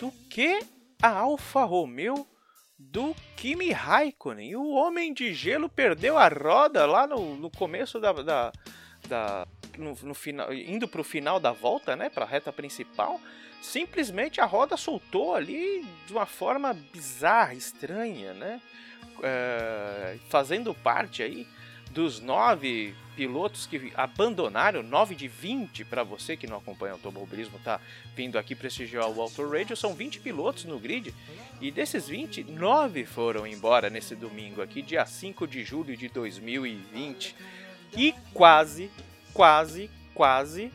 do 0.00 0.10
que 0.28 0.60
a 1.00 1.10
Alfa 1.10 1.62
Romeo 1.64 2.26
do 2.76 3.14
Kimi 3.36 3.70
Raikkonen. 3.70 4.56
O 4.56 4.70
homem 4.70 5.14
de 5.14 5.32
gelo 5.32 5.68
perdeu 5.68 6.18
a 6.18 6.28
roda 6.28 6.84
lá 6.84 7.06
no, 7.06 7.36
no 7.36 7.50
começo 7.50 8.00
da, 8.00 8.12
da, 8.12 8.52
da- 9.08 9.46
no, 9.78 9.96
no 10.02 10.14
final, 10.14 10.52
indo 10.52 10.86
para 10.86 11.00
o 11.00 11.04
final 11.04 11.38
da 11.40 11.52
volta, 11.52 11.96
né, 11.96 12.08
para 12.08 12.24
a 12.24 12.28
reta 12.28 12.52
principal. 12.52 13.20
Simplesmente 13.60 14.40
a 14.40 14.44
roda 14.44 14.76
soltou 14.76 15.34
ali 15.34 15.84
de 16.06 16.12
uma 16.12 16.26
forma 16.26 16.74
bizarra, 16.92 17.54
estranha, 17.54 18.34
né? 18.34 18.60
É, 19.22 20.18
fazendo 20.28 20.74
parte 20.74 21.22
aí 21.22 21.46
dos 21.90 22.20
nove 22.20 22.94
pilotos 23.14 23.66
que 23.66 23.92
abandonaram, 23.94 24.82
9 24.82 25.14
de 25.14 25.28
20 25.28 25.84
para 25.84 26.02
você 26.02 26.36
que 26.36 26.48
não 26.48 26.56
acompanha 26.56 26.94
o 26.94 26.96
automobilismo, 26.96 27.58
tá 27.60 27.80
vindo 28.16 28.36
aqui 28.36 28.56
prestigiar 28.56 29.08
o 29.08 29.22
Auto 29.22 29.48
Radio, 29.48 29.76
são 29.76 29.94
20 29.94 30.18
pilotos 30.18 30.64
no 30.64 30.80
grid 30.80 31.14
e 31.60 31.70
desses 31.70 32.08
20, 32.08 32.42
9 32.42 33.06
foram 33.06 33.46
embora 33.46 33.88
nesse 33.88 34.16
domingo 34.16 34.60
aqui, 34.60 34.82
dia 34.82 35.06
5 35.06 35.46
de 35.46 35.62
julho 35.62 35.96
de 35.96 36.08
2020 36.08 37.36
e 37.96 38.14
quase, 38.32 38.90
quase, 39.32 39.90
quase 40.14 40.72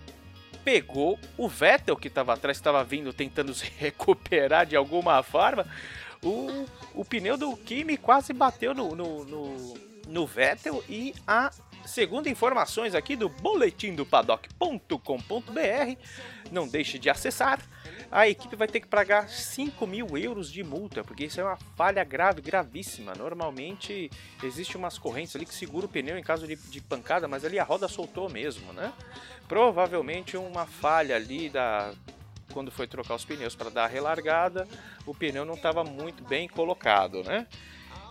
pegou 0.63 1.17
o 1.37 1.47
Vettel 1.47 1.97
que 1.97 2.07
estava 2.07 2.33
atrás, 2.33 2.57
estava 2.57 2.83
vindo 2.83 3.11
tentando 3.11 3.53
se 3.55 3.71
recuperar 3.77 4.65
de 4.65 4.75
alguma 4.75 5.21
forma. 5.23 5.65
O, 6.21 6.65
o 6.93 7.05
pneu 7.05 7.37
do 7.37 7.55
Kimi 7.55 7.97
quase 7.97 8.33
bateu 8.33 8.73
no, 8.73 8.93
no, 8.95 9.23
no, 9.23 9.73
no 10.07 10.27
Vettel 10.27 10.83
e 10.89 11.13
a 11.25 11.49
segundo 11.85 12.29
informações 12.29 12.93
aqui 12.93 13.15
do 13.15 13.29
boletim 13.29 13.95
do 13.95 14.05
paddock.com.br, 14.05 15.95
não 16.51 16.67
deixe 16.67 16.99
de 16.99 17.09
acessar. 17.09 17.59
A 18.11 18.27
equipe 18.27 18.55
vai 18.55 18.67
ter 18.67 18.79
que 18.79 18.87
pagar 18.87 19.29
5 19.29 19.85
mil 19.85 20.17
euros 20.17 20.51
de 20.51 20.63
multa, 20.63 21.03
porque 21.03 21.25
isso 21.25 21.39
é 21.39 21.43
uma 21.43 21.57
falha 21.75 22.03
grave, 22.03 22.41
gravíssima. 22.41 23.13
Normalmente 23.13 24.09
existe 24.41 24.75
umas 24.75 24.97
correntes 24.97 25.35
ali 25.35 25.45
que 25.45 25.53
segura 25.53 25.85
o 25.85 25.89
pneu 25.89 26.17
em 26.17 26.23
caso 26.23 26.47
de, 26.47 26.55
de 26.55 26.81
pancada, 26.81 27.27
mas 27.27 27.45
ali 27.45 27.59
a 27.59 27.63
roda 27.63 27.87
soltou 27.87 28.27
mesmo, 28.27 28.73
né? 28.73 28.91
Provavelmente 29.47 30.35
uma 30.37 30.65
falha 30.65 31.15
ali 31.15 31.49
da 31.49 31.93
quando 32.51 32.71
foi 32.71 32.87
trocar 32.87 33.13
os 33.13 33.23
pneus 33.23 33.55
para 33.55 33.69
dar 33.69 33.83
a 33.83 33.87
relargada, 33.87 34.67
o 35.05 35.13
pneu 35.13 35.45
não 35.45 35.53
estava 35.53 35.83
muito 35.83 36.23
bem 36.23 36.47
colocado, 36.47 37.23
né? 37.23 37.45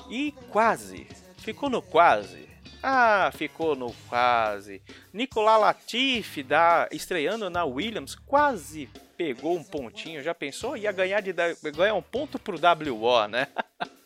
E 0.09 0.33
quase, 0.50 1.09
ficou 1.38 1.69
no 1.69 1.83
quase. 1.83 2.49
Ah, 2.81 3.33
ficou 3.35 3.75
no 3.75 3.93
quase. 4.09 4.81
Nicolas 5.12 5.61
Latifi 5.61 6.45
da, 6.45 6.88
estreando 6.93 7.50
na 7.50 7.64
Williams 7.64 8.14
quase 8.14 8.88
pegou 9.19 9.57
um 9.57 9.65
pontinho. 9.65 10.23
Já 10.23 10.33
pensou? 10.33 10.77
Ia 10.77 10.93
ganhar, 10.93 11.21
de, 11.21 11.33
ganhar 11.33 11.95
um 11.95 12.03
ponto 12.03 12.39
pro 12.39 12.57
WO, 12.57 13.27
né? 13.27 13.49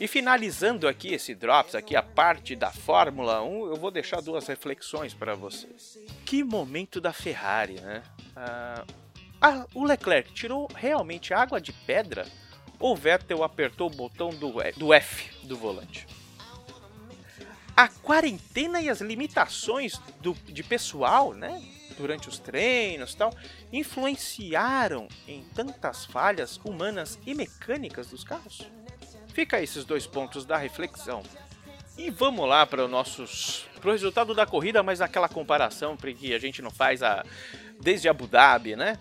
E 0.00 0.08
finalizando 0.08 0.88
aqui 0.88 1.14
esse 1.14 1.34
Drops, 1.34 1.74
aqui 1.74 1.94
a 1.94 2.02
parte 2.02 2.56
da 2.56 2.70
Fórmula 2.72 3.42
1, 3.42 3.66
eu 3.66 3.76
vou 3.76 3.90
deixar 3.90 4.20
duas 4.20 4.46
reflexões 4.46 5.14
para 5.14 5.34
vocês. 5.34 5.96
Que 6.24 6.42
momento 6.42 7.00
da 7.00 7.12
Ferrari, 7.12 7.80
né? 7.80 8.02
Ah, 8.34 8.84
ah, 9.40 9.66
o 9.74 9.84
Leclerc 9.84 10.32
tirou 10.32 10.68
realmente 10.74 11.32
água 11.32 11.60
de 11.60 11.72
pedra 11.72 12.26
ou 12.80 12.96
Vettel 12.96 13.44
apertou 13.44 13.88
o 13.88 13.94
botão 13.94 14.30
do, 14.30 14.54
do 14.76 14.92
F 14.92 15.46
do 15.46 15.56
volante? 15.56 16.06
A 17.76 17.88
quarentena 17.88 18.80
e 18.80 18.90
as 18.90 19.00
limitações 19.00 19.98
do, 20.20 20.34
de 20.46 20.62
pessoal, 20.62 21.32
né? 21.32 21.62
Durante 22.02 22.28
os 22.28 22.36
treinos 22.36 23.14
tal, 23.14 23.32
influenciaram 23.72 25.06
em 25.28 25.44
tantas 25.54 26.04
falhas 26.04 26.58
humanas 26.64 27.16
e 27.24 27.32
mecânicas 27.32 28.08
dos 28.08 28.24
carros? 28.24 28.68
Fica 29.32 29.62
esses 29.62 29.84
dois 29.84 30.04
pontos 30.04 30.44
da 30.44 30.56
reflexão. 30.56 31.22
E 31.96 32.10
vamos 32.10 32.48
lá 32.48 32.66
para 32.66 32.84
o 32.84 32.88
nossos 32.88 33.68
pro 33.80 33.92
resultado 33.92 34.34
da 34.34 34.44
corrida, 34.44 34.82
mas 34.82 35.00
aquela 35.00 35.28
comparação 35.28 35.96
porque 35.96 36.34
a 36.34 36.40
gente 36.40 36.60
não 36.60 36.72
faz 36.72 37.04
a 37.04 37.24
desde 37.80 38.08
Abu 38.08 38.26
Dhabi, 38.26 38.74
né? 38.74 38.98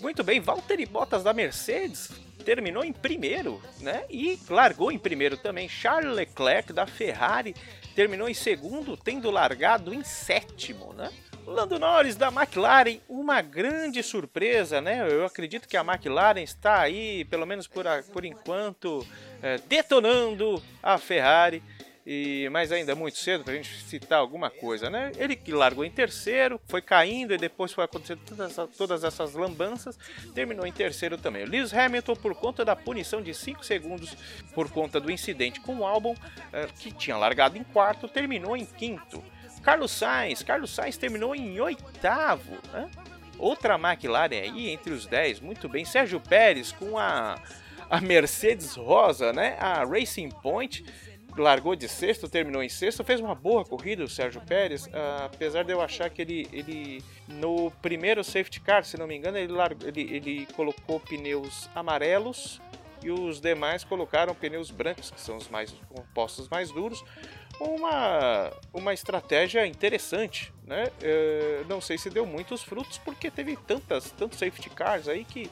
Muito 0.00 0.24
bem, 0.24 0.40
Valtteri 0.40 0.86
Bottas 0.86 1.22
da 1.22 1.34
Mercedes 1.34 2.10
terminou 2.42 2.82
em 2.82 2.92
primeiro, 2.92 3.60
né? 3.80 4.06
E 4.08 4.40
largou 4.48 4.90
em 4.90 4.98
primeiro 4.98 5.36
também. 5.36 5.68
Charles 5.68 6.16
Leclerc 6.16 6.72
da 6.72 6.86
Ferrari 6.86 7.54
terminou 7.94 8.30
em 8.30 8.34
segundo, 8.34 8.96
tendo 8.96 9.30
largado 9.30 9.92
em 9.92 10.02
sétimo, 10.02 10.94
né? 10.94 11.10
Lando 11.46 11.78
Norris 11.78 12.16
da 12.16 12.28
McLaren, 12.28 12.98
uma 13.08 13.40
grande 13.42 14.02
surpresa, 14.02 14.80
né? 14.80 15.04
Eu 15.10 15.24
acredito 15.26 15.66
que 15.68 15.76
a 15.76 15.80
McLaren 15.84 16.42
está 16.42 16.78
aí, 16.80 17.24
pelo 17.24 17.44
menos 17.46 17.66
por, 17.66 17.86
a- 17.86 18.02
por 18.12 18.24
enquanto, 18.24 19.04
eh, 19.42 19.58
detonando 19.68 20.62
a 20.82 20.96
Ferrari. 20.98 21.62
E, 22.06 22.48
mas 22.50 22.72
ainda 22.72 22.92
é 22.92 22.94
muito 22.94 23.18
cedo 23.18 23.44
para 23.44 23.52
a 23.52 23.56
gente 23.56 23.84
citar 23.84 24.18
alguma 24.18 24.48
coisa, 24.48 24.88
né? 24.88 25.12
Ele 25.18 25.36
que 25.36 25.52
largou 25.52 25.84
em 25.84 25.90
terceiro, 25.90 26.58
foi 26.66 26.80
caindo 26.80 27.34
e 27.34 27.38
depois 27.38 27.72
foi 27.72 27.84
acontecendo 27.84 28.20
todas, 28.26 28.56
todas 28.76 29.04
essas 29.04 29.34
lambanças, 29.34 29.98
terminou 30.34 30.66
em 30.66 30.72
terceiro 30.72 31.18
também. 31.18 31.44
Lewis 31.44 31.74
Hamilton, 31.74 32.16
por 32.16 32.34
conta 32.34 32.64
da 32.64 32.74
punição 32.74 33.20
de 33.20 33.34
5 33.34 33.64
segundos 33.64 34.16
por 34.54 34.70
conta 34.70 34.98
do 34.98 35.10
incidente 35.12 35.60
com 35.60 35.76
o 35.76 35.86
álbum, 35.86 36.14
eh, 36.52 36.68
que 36.78 36.90
tinha 36.90 37.16
largado 37.16 37.58
em 37.58 37.62
quarto, 37.64 38.08
terminou 38.08 38.56
em 38.56 38.64
quinto. 38.64 39.22
Carlos 39.62 39.90
Sainz, 39.90 40.42
Carlos 40.42 40.70
Sainz 40.70 40.96
terminou 40.96 41.34
em 41.34 41.60
oitavo, 41.60 42.56
né? 42.72 42.90
Outra 43.38 43.74
McLaren 43.74 44.40
aí 44.42 44.70
entre 44.70 44.92
os 44.92 45.06
10, 45.06 45.40
muito 45.40 45.68
bem. 45.68 45.84
Sérgio 45.84 46.20
Pérez 46.20 46.72
com 46.72 46.98
a, 46.98 47.40
a 47.88 48.00
Mercedes 48.00 48.74
Rosa, 48.74 49.32
né? 49.32 49.56
A 49.58 49.84
Racing 49.84 50.28
Point 50.28 50.84
largou 51.36 51.76
de 51.76 51.88
sexto, 51.88 52.28
terminou 52.28 52.62
em 52.62 52.68
sexto, 52.68 53.04
fez 53.04 53.20
uma 53.20 53.34
boa 53.34 53.64
corrida 53.64 54.04
o 54.04 54.08
Sérgio 54.08 54.40
Pérez, 54.40 54.88
ah, 54.92 55.28
apesar 55.32 55.62
de 55.64 55.72
eu 55.72 55.80
achar 55.80 56.10
que 56.10 56.22
ele, 56.22 56.48
ele 56.52 57.04
no 57.28 57.70
primeiro 57.82 58.22
safety 58.24 58.60
car, 58.60 58.84
se 58.84 58.96
não 58.96 59.06
me 59.06 59.16
engano, 59.16 59.38
ele, 59.38 59.52
largou, 59.52 59.88
ele, 59.88 60.02
ele 60.02 60.46
colocou 60.54 61.00
pneus 61.00 61.68
amarelos 61.74 62.60
e 63.02 63.10
os 63.10 63.40
demais 63.40 63.84
colocaram 63.84 64.34
pneus 64.34 64.70
brancos, 64.70 65.10
que 65.10 65.20
são 65.20 65.36
os 65.36 65.48
mais 65.48 65.74
compostos 65.88 66.48
mais 66.48 66.70
duros. 66.70 67.02
Uma, 67.60 68.50
uma 68.72 68.94
estratégia 68.94 69.66
interessante, 69.66 70.50
né? 70.66 70.86
Eh, 71.02 71.62
não 71.68 71.78
sei 71.78 71.98
se 71.98 72.08
deu 72.08 72.24
muitos 72.24 72.62
frutos, 72.62 72.96
porque 72.96 73.30
teve 73.30 73.54
tantas, 73.54 74.10
tantos 74.12 74.38
safety 74.38 74.70
cars 74.70 75.06
aí 75.06 75.26
que 75.26 75.50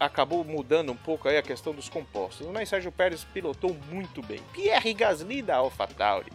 acabou 0.00 0.42
mudando 0.44 0.90
um 0.92 0.96
pouco 0.96 1.28
aí 1.28 1.36
a 1.36 1.42
questão 1.42 1.74
dos 1.74 1.90
compostos. 1.90 2.46
Mas 2.46 2.70
Sérgio 2.70 2.90
Pérez 2.90 3.22
pilotou 3.22 3.76
muito 3.90 4.22
bem. 4.22 4.40
Pierre 4.54 4.94
Gasly 4.94 5.42
da 5.42 5.56
AlphaTauri 5.56 6.32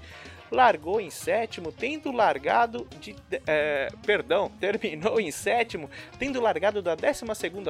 largou 0.51 0.99
em 0.99 1.09
sétimo, 1.09 1.71
tendo 1.71 2.11
largado 2.11 2.85
de. 2.99 3.15
É, 3.47 3.87
perdão, 4.05 4.51
terminou 4.59 5.19
em 5.19 5.31
sétimo, 5.31 5.89
tendo 6.19 6.41
largado 6.41 6.81
da 6.81 6.93
12 6.93 7.23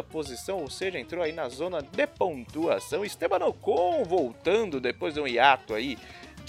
posição, 0.10 0.58
ou 0.60 0.70
seja, 0.70 1.00
entrou 1.00 1.24
aí 1.24 1.32
na 1.32 1.48
zona 1.48 1.82
de 1.82 2.08
pontuação. 2.08 3.06
Esteban 3.06 3.46
Ocon 3.46 4.04
voltando 4.04 4.82
depois 4.82 5.14
de 5.14 5.22
um 5.22 5.28
hiato 5.28 5.74
aí 5.74 5.98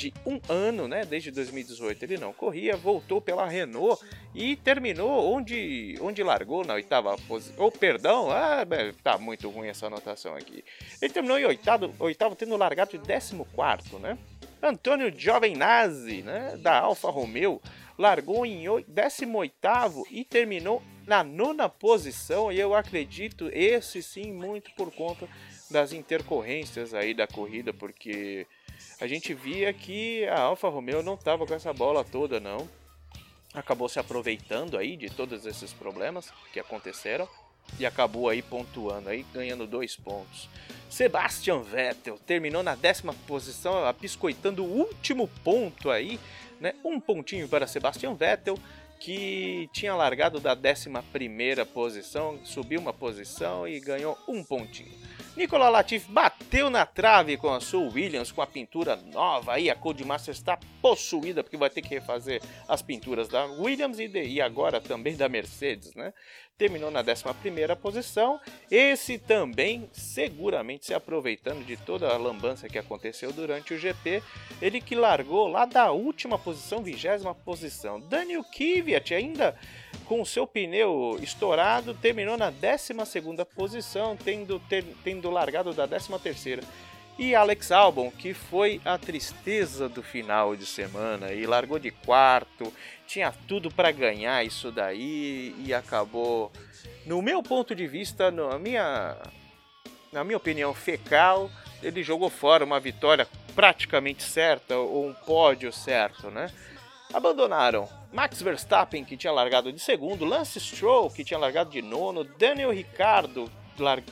de 0.02 0.12
um 0.26 0.40
ano, 0.48 0.88
né? 0.88 1.04
Desde 1.04 1.30
2018 1.30 2.02
ele 2.02 2.18
não 2.18 2.32
corria, 2.32 2.76
voltou 2.76 3.20
pela 3.20 3.46
Renault 3.46 4.04
e 4.34 4.56
terminou 4.56 5.32
onde, 5.32 5.96
onde 6.00 6.24
largou 6.24 6.64
na 6.64 6.74
oitava 6.74 7.16
posição. 7.28 7.54
Oh, 7.64 7.70
perdão, 7.70 8.28
ah, 8.28 8.66
tá 9.02 9.16
muito 9.16 9.48
ruim 9.48 9.68
essa 9.68 9.86
anotação 9.86 10.34
aqui. 10.34 10.64
Ele 11.00 11.12
terminou 11.12 11.38
em 11.38 11.44
oitavo, 11.44 11.94
oitavo 12.00 12.34
tendo 12.34 12.56
largado 12.56 12.98
de 12.98 12.98
14, 12.98 13.96
né? 14.00 14.18
Antônio 14.60 15.12
Giovinazzi, 15.16 16.22
né? 16.22 16.56
Da 16.56 16.80
Alfa 16.80 17.08
Romeo, 17.08 17.60
largou 17.96 18.44
em 18.44 18.64
18 18.88 20.06
e 20.10 20.24
terminou 20.24 20.82
na 21.06 21.22
nona 21.22 21.68
posição. 21.68 22.50
E 22.50 22.58
eu 22.58 22.74
acredito, 22.74 23.48
esse 23.52 24.02
sim, 24.02 24.32
muito 24.32 24.72
por 24.74 24.90
conta 24.90 25.28
das 25.70 25.92
intercorrências 25.92 26.92
aí 26.92 27.14
da 27.14 27.26
corrida, 27.26 27.72
porque 27.72 28.46
a 29.02 29.06
gente 29.08 29.34
via 29.34 29.72
que 29.72 30.24
a 30.28 30.42
Alfa 30.42 30.68
Romeo 30.68 31.02
não 31.02 31.14
estava 31.14 31.44
com 31.44 31.52
essa 31.52 31.72
bola 31.72 32.04
toda, 32.04 32.38
não. 32.38 32.68
Acabou 33.52 33.88
se 33.88 33.98
aproveitando 33.98 34.78
aí 34.78 34.96
de 34.96 35.10
todos 35.10 35.44
esses 35.44 35.72
problemas 35.72 36.32
que 36.52 36.60
aconteceram 36.60 37.28
e 37.80 37.84
acabou 37.84 38.28
aí 38.28 38.40
pontuando 38.40 39.08
aí, 39.08 39.26
ganhando 39.34 39.66
dois 39.66 39.96
pontos. 39.96 40.48
Sebastian 40.88 41.62
Vettel 41.62 42.16
terminou 42.24 42.62
na 42.62 42.76
décima 42.76 43.12
posição, 43.26 43.84
apiscoitando 43.84 44.64
o 44.64 44.72
último 44.72 45.26
ponto 45.42 45.90
aí, 45.90 46.20
né? 46.60 46.72
Um 46.84 47.00
pontinho 47.00 47.48
para 47.48 47.66
Sebastian 47.66 48.14
Vettel, 48.14 48.56
que 49.00 49.68
tinha 49.72 49.96
largado 49.96 50.38
da 50.38 50.54
décima 50.54 51.02
primeira 51.12 51.66
posição, 51.66 52.38
subiu 52.44 52.78
uma 52.78 52.92
posição 52.92 53.66
e 53.66 53.80
ganhou 53.80 54.16
um 54.28 54.44
pontinho. 54.44 54.92
Nicolas 55.34 55.72
Latifi 55.72 56.12
bateu 56.12 56.68
na 56.68 56.84
trave 56.84 57.38
com 57.38 57.48
a 57.48 57.58
sua 57.58 57.90
Williams 57.90 58.30
com 58.30 58.42
a 58.42 58.46
pintura 58.46 58.96
nova. 58.96 59.54
Aí 59.54 59.70
a 59.70 59.74
Codemaster 59.74 60.34
está 60.34 60.58
possuída 60.82 61.42
porque 61.42 61.56
vai 61.56 61.70
ter 61.70 61.80
que 61.80 61.88
refazer 61.88 62.42
as 62.68 62.82
pinturas 62.82 63.28
da 63.28 63.46
Williams 63.46 63.98
e, 63.98 64.08
de, 64.08 64.22
e 64.24 64.42
agora 64.42 64.78
também 64.78 65.16
da 65.16 65.30
Mercedes, 65.30 65.94
né? 65.94 66.12
Terminou 66.58 66.90
na 66.90 67.00
11 67.00 67.76
posição. 67.80 68.40
Esse 68.70 69.18
também, 69.18 69.88
seguramente 69.92 70.86
se 70.86 70.94
aproveitando 70.94 71.64
de 71.64 71.76
toda 71.76 72.08
a 72.08 72.16
lambança 72.16 72.68
que 72.68 72.78
aconteceu 72.78 73.32
durante 73.32 73.74
o 73.74 73.78
GP. 73.78 74.22
Ele 74.60 74.80
que 74.80 74.94
largou 74.94 75.48
lá 75.48 75.64
da 75.64 75.90
última 75.90 76.38
posição, 76.38 76.82
vigésima 76.82 77.34
posição. 77.34 77.98
Daniel 78.00 78.44
Kvyat 78.44 79.14
ainda 79.14 79.58
com 80.06 80.24
seu 80.24 80.46
pneu 80.46 81.18
estourado, 81.22 81.94
terminou 81.94 82.36
na 82.36 82.50
12 82.50 82.92
posição, 83.56 84.16
tendo, 84.16 84.60
ter, 84.60 84.84
tendo 85.02 85.30
largado 85.30 85.72
da 85.72 85.86
13. 85.86 86.60
E 87.22 87.36
Alex 87.36 87.70
Albon, 87.70 88.10
que 88.10 88.34
foi 88.34 88.80
a 88.84 88.98
tristeza 88.98 89.88
do 89.88 90.02
final 90.02 90.56
de 90.56 90.66
semana 90.66 91.32
e 91.32 91.46
largou 91.46 91.78
de 91.78 91.92
quarto, 91.92 92.74
tinha 93.06 93.32
tudo 93.46 93.70
para 93.70 93.92
ganhar 93.92 94.44
isso 94.44 94.72
daí 94.72 95.54
e 95.64 95.72
acabou, 95.72 96.50
no 97.06 97.22
meu 97.22 97.40
ponto 97.40 97.76
de 97.76 97.86
vista, 97.86 98.32
na 98.32 98.58
minha, 98.58 99.16
na 100.12 100.24
minha 100.24 100.36
opinião 100.36 100.74
fecal, 100.74 101.48
ele 101.80 102.02
jogou 102.02 102.28
fora 102.28 102.64
uma 102.64 102.80
vitória 102.80 103.28
praticamente 103.54 104.24
certa 104.24 104.76
ou 104.76 105.06
um 105.06 105.14
pódio 105.14 105.72
certo, 105.72 106.28
né? 106.28 106.50
Abandonaram 107.14 107.88
Max 108.12 108.42
Verstappen, 108.42 109.04
que 109.04 109.16
tinha 109.16 109.32
largado 109.32 109.72
de 109.72 109.78
segundo, 109.78 110.24
Lance 110.24 110.58
Stroll, 110.58 111.08
que 111.08 111.22
tinha 111.22 111.38
largado 111.38 111.70
de 111.70 111.82
nono, 111.82 112.24
Daniel 112.24 112.72
Ricciardo, 112.72 113.48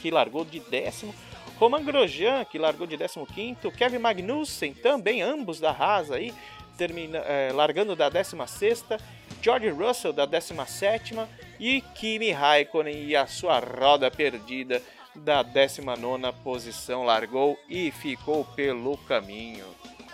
que 0.01 0.13
largou 0.13 0.45
de 0.45 0.61
décimo, 0.61 1.13
Roman 1.61 1.85
Grosjean, 1.85 2.43
que 2.47 2.59
largou 2.59 2.87
de 2.87 2.97
décimo 2.97 3.27
quinto, 3.27 3.71
Kevin 3.71 3.99
Magnussen, 3.99 4.73
também 4.73 5.21
ambos 5.21 5.61
da 5.61 5.71
Haas 5.71 6.11
aí, 6.11 6.33
termina, 6.79 7.19
é, 7.19 7.53
largando 7.53 7.95
da 7.95 8.09
décima 8.09 8.47
sexta, 8.47 8.99
George 9.43 9.69
Russell 9.69 10.15
da 10.15 10.25
décima 10.25 10.65
sétima 10.65 11.29
e 11.59 11.83
Kimi 11.95 12.31
Raikkonen 12.31 13.05
e 13.05 13.15
a 13.15 13.27
sua 13.27 13.59
roda 13.59 14.11
perdida 14.11 14.83
da 15.15 15.43
19 15.43 16.33
posição 16.43 17.05
largou 17.05 17.59
e 17.69 17.91
ficou 17.91 18.43
pelo 18.43 18.97
caminho. 18.97 19.67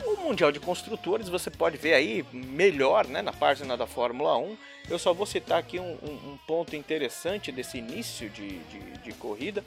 O 0.05 0.17
Mundial 0.17 0.51
de 0.51 0.59
Construtores 0.59 1.29
você 1.29 1.49
pode 1.49 1.77
ver 1.77 1.95
aí 1.95 2.25
melhor 2.33 3.07
né, 3.07 3.23
na 3.23 3.33
página 3.33 3.77
da 3.77 3.87
Fórmula 3.87 4.37
1. 4.37 4.57
Eu 4.91 4.99
só 4.99 5.15
vou 5.15 5.27
citar 5.27 5.61
aqui 5.61 5.79
um, 5.79 5.97
um, 6.03 6.33
um 6.33 6.39
ponto 6.45 6.75
interessante 6.75 7.53
desse 7.53 7.79
início 7.79 8.29
de, 8.31 8.59
de, 8.59 8.99
de 8.99 9.13
corrida, 9.13 9.65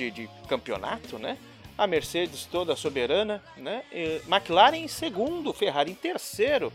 de, 0.00 0.10
de, 0.10 0.30
campeonato, 0.48 1.18
né? 1.18 1.36
A 1.76 1.86
Mercedes 1.86 2.46
toda 2.46 2.74
soberana, 2.76 3.42
né? 3.56 3.82
E 3.92 4.20
McLaren 4.26 4.76
em 4.76 4.88
segundo, 4.88 5.52
Ferrari 5.52 5.90
em 5.90 5.94
terceiro. 5.94 6.72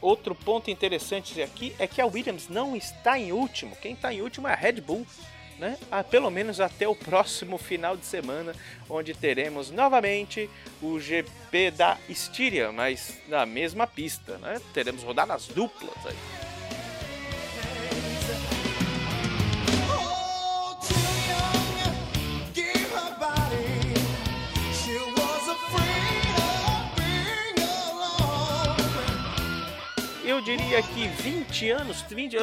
Outro 0.00 0.34
ponto 0.34 0.70
interessante 0.70 1.40
aqui 1.40 1.74
é 1.78 1.86
que 1.86 2.00
a 2.00 2.06
Williams 2.06 2.48
não 2.48 2.74
está 2.74 3.18
em 3.18 3.32
último. 3.32 3.76
Quem 3.76 3.92
está 3.92 4.12
em 4.12 4.20
último 4.20 4.48
é 4.48 4.52
a 4.52 4.56
Red 4.56 4.80
Bull 4.80 5.06
né? 5.62 5.78
Ah, 5.90 6.02
pelo 6.02 6.28
menos 6.28 6.60
até 6.60 6.88
o 6.88 6.94
próximo 6.94 7.56
final 7.56 7.96
de 7.96 8.04
semana, 8.04 8.52
onde 8.90 9.14
teremos 9.14 9.70
novamente 9.70 10.50
o 10.82 10.98
GP 10.98 11.70
da 11.70 11.96
Estíria, 12.08 12.72
mas 12.72 13.20
na 13.28 13.46
mesma 13.46 13.86
pista, 13.86 14.38
né? 14.38 14.60
Teremos 14.74 15.04
rodadas 15.04 15.46
duplas 15.46 15.94
aí. 16.04 16.51
Diria 30.56 30.82
que 30.82 31.08
20 31.08 31.70
anos, 31.70 32.02
20, 32.02 32.36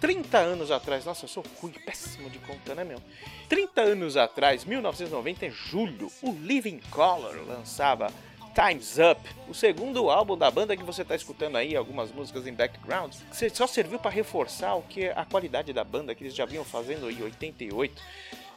30 0.00 0.38
anos 0.38 0.70
atrás, 0.70 1.06
nossa, 1.06 1.24
eu 1.24 1.28
sou 1.28 1.42
ruim, 1.62 1.72
péssimo 1.72 2.28
de 2.28 2.38
conta, 2.40 2.74
né, 2.74 2.84
meu? 2.84 3.00
30 3.48 3.80
anos 3.80 4.16
atrás, 4.18 4.66
1990, 4.66 5.46
em 5.46 5.50
julho, 5.50 6.08
o 6.22 6.32
Living 6.32 6.78
Color 6.90 7.42
lançava 7.46 8.12
Time's 8.54 8.96
Up, 8.98 9.20
o 9.48 9.54
segundo 9.54 10.10
álbum 10.10 10.36
da 10.36 10.50
banda 10.50 10.76
que 10.76 10.82
você 10.82 11.00
está 11.02 11.14
escutando 11.14 11.56
aí, 11.56 11.74
algumas 11.74 12.12
músicas 12.12 12.46
em 12.46 12.52
background, 12.52 13.14
só 13.52 13.66
serviu 13.66 13.98
para 13.98 14.10
reforçar 14.10 14.74
o 14.74 14.82
que 14.82 15.08
a 15.08 15.24
qualidade 15.24 15.72
da 15.72 15.84
banda 15.84 16.14
que 16.14 16.22
eles 16.22 16.34
já 16.34 16.44
vinham 16.44 16.64
fazendo 16.64 17.10
em 17.10 17.22
88. 17.22 18.02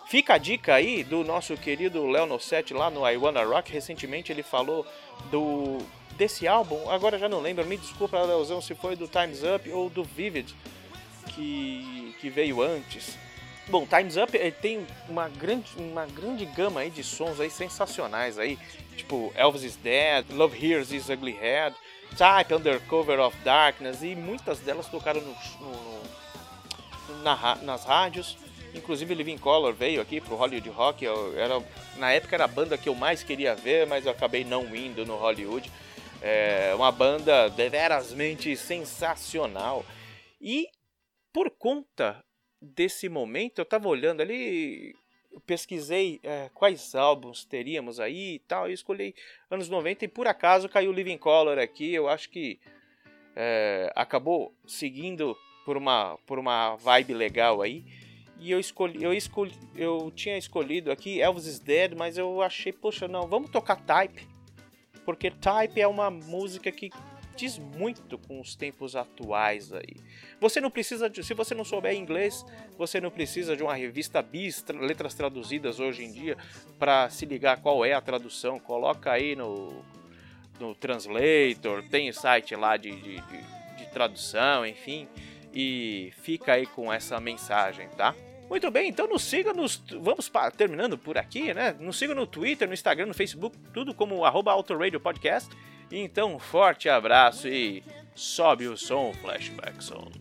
Fica 0.09 0.33
a 0.33 0.37
dica 0.37 0.73
aí 0.73 1.03
do 1.03 1.23
nosso 1.23 1.55
querido 1.55 2.05
Léo 2.07 2.25
Nossetti 2.25 2.73
lá 2.73 2.89
no 2.89 3.07
I 3.07 3.15
Wanna 3.15 3.43
Rock. 3.43 3.71
Recentemente 3.71 4.31
ele 4.31 4.41
falou 4.41 4.83
do 5.29 5.77
desse 6.19 6.45
álbum, 6.45 6.89
agora 6.89 7.17
já 7.17 7.29
não 7.29 7.39
lembro, 7.39 7.65
me 7.65 7.77
desculpa, 7.77 8.21
Leozão, 8.21 8.61
se 8.61 8.75
foi 8.75 8.93
do 8.97 9.07
Time's 9.07 9.41
Up 9.41 9.71
ou 9.71 9.89
do 9.89 10.03
Vivid, 10.03 10.53
que, 11.33 12.13
que 12.19 12.29
veio 12.29 12.61
antes. 12.61 13.17
Bom, 13.69 13.87
Time's 13.87 14.17
Up 14.17 14.37
tem 14.61 14.85
uma 15.07 15.29
grande, 15.29 15.71
uma 15.77 16.05
grande 16.05 16.45
gama 16.45 16.81
aí 16.81 16.89
de 16.89 17.05
sons 17.05 17.39
aí 17.39 17.49
sensacionais 17.49 18.37
aí, 18.37 18.59
tipo 18.97 19.31
Elvis 19.33 19.63
is 19.63 19.75
Dead, 19.77 20.25
Love 20.31 20.57
Hears 20.61 20.91
Is 20.91 21.07
Ugly 21.07 21.31
Head, 21.39 21.73
Type, 22.17 22.53
Undercover 22.53 23.19
of 23.21 23.37
Darkness 23.37 24.03
e 24.03 24.13
muitas 24.13 24.59
delas 24.59 24.87
tocaram 24.87 25.21
no, 25.21 25.33
no, 25.61 27.23
na, 27.23 27.55
nas 27.61 27.85
rádios. 27.85 28.37
Inclusive 28.75 29.15
Living 29.15 29.37
Color 29.37 29.73
veio 29.73 30.01
aqui 30.01 30.19
pro 30.19 30.35
Hollywood 30.35 30.69
Rock, 30.69 31.03
eu, 31.03 31.39
era, 31.39 31.63
na 31.97 32.11
época 32.11 32.35
era 32.35 32.43
a 32.43 32.47
banda 32.47 32.77
que 32.77 32.89
eu 32.89 32.93
mais 32.93 33.23
queria 33.23 33.55
ver, 33.55 33.87
mas 33.87 34.05
eu 34.05 34.11
acabei 34.11 34.43
não 34.43 34.75
indo 34.75 35.05
no 35.05 35.15
Hollywood. 35.15 35.71
É 36.21 36.73
uma 36.75 36.91
banda 36.91 37.49
deverasmente 37.49 38.55
sensacional. 38.55 39.85
E 40.41 40.67
por 41.31 41.49
conta 41.51 42.23
desse 42.61 43.07
momento, 43.07 43.59
eu 43.59 43.65
tava 43.65 43.87
olhando 43.87 44.21
ali 44.21 44.95
pesquisei 45.45 46.19
é, 46.23 46.49
quais 46.53 46.93
álbuns 46.95 47.45
teríamos 47.45 47.99
aí 47.99 48.35
e 48.35 48.39
tal. 48.39 48.67
Eu 48.67 48.73
escolhi 48.73 49.15
anos 49.49 49.69
90 49.69 50.05
e 50.05 50.07
por 50.07 50.27
acaso 50.27 50.69
caiu 50.69 50.91
Living 50.91 51.17
Color 51.17 51.57
aqui. 51.57 51.93
Eu 51.93 52.07
acho 52.07 52.29
que 52.29 52.59
é, 53.35 53.91
acabou 53.95 54.53
seguindo 54.67 55.35
por 55.65 55.77
uma, 55.77 56.17
por 56.25 56.39
uma 56.39 56.75
vibe 56.75 57.13
legal 57.13 57.61
aí. 57.61 57.83
E 58.37 58.51
eu 58.51 58.59
escolhi, 58.59 59.03
eu 59.03 59.13
escolhi, 59.13 59.53
eu 59.75 60.11
tinha 60.15 60.37
escolhido 60.37 60.91
aqui 60.91 61.21
Elvis 61.21 61.45
is 61.45 61.59
Dead, 61.59 61.93
mas 61.93 62.17
eu 62.17 62.41
achei, 62.41 62.71
poxa, 62.71 63.07
não, 63.07 63.27
vamos 63.27 63.49
tocar 63.49 63.75
Type, 63.75 64.25
porque 65.05 65.31
Type 65.31 65.79
é 65.79 65.87
uma 65.87 66.09
música 66.09 66.71
que 66.71 66.91
diz 67.35 67.57
muito 67.57 68.17
com 68.17 68.41
os 68.41 68.55
tempos 68.55 68.95
atuais 68.95 69.71
aí. 69.71 69.95
Você 70.41 70.59
não 70.59 70.69
precisa 70.69 71.09
de, 71.09 71.23
se 71.23 71.33
você 71.33 71.55
não 71.55 71.63
souber 71.63 71.95
inglês, 71.95 72.45
você 72.77 72.99
não 72.99 73.09
precisa 73.09 73.55
de 73.55 73.63
uma 73.63 73.73
revista 73.73 74.21
bis, 74.21 74.63
letras 74.67 75.13
traduzidas 75.13 75.79
hoje 75.79 76.03
em 76.03 76.11
dia 76.11 76.37
para 76.77 77.09
se 77.09 77.25
ligar 77.25 77.61
qual 77.61 77.85
é 77.85 77.93
a 77.93 78.01
tradução. 78.01 78.59
Coloca 78.59 79.11
aí 79.11 79.35
no 79.35 79.83
no 80.59 80.75
Translator, 80.75 81.83
tem 81.89 82.11
site 82.11 82.55
lá 82.55 82.75
de, 82.75 82.91
de, 82.91 83.15
de, 83.15 83.77
de 83.77 83.85
tradução, 83.93 84.65
enfim, 84.65 85.07
e 85.53 86.11
fica 86.21 86.53
aí 86.53 86.65
com 86.65 86.91
essa 86.91 87.19
mensagem, 87.19 87.87
tá? 87.89 88.13
Muito 88.49 88.71
bem, 88.71 88.89
então 88.89 89.07
nos 89.07 89.23
siga 89.23 89.53
nos. 89.53 89.81
Vamos 90.01 90.31
terminando 90.57 90.97
por 90.97 91.17
aqui, 91.17 91.53
né? 91.53 91.75
Nos 91.79 91.97
siga 91.97 92.15
no 92.15 92.25
Twitter, 92.25 92.67
no 92.67 92.73
Instagram, 92.73 93.05
no 93.05 93.13
Facebook, 93.13 93.55
tudo 93.71 93.93
como 93.93 94.25
arroba 94.25 94.53
Podcast. 94.99 95.49
Então, 95.91 96.39
forte 96.39 96.89
abraço 96.89 97.47
e 97.47 97.83
sobe 98.15 98.67
o 98.67 98.75
som, 98.75 99.13
Flashback 99.21 99.83
Song. 99.83 100.11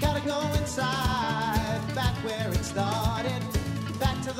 Gotta 0.00 0.20
go 0.20 0.40
inside, 0.60 1.03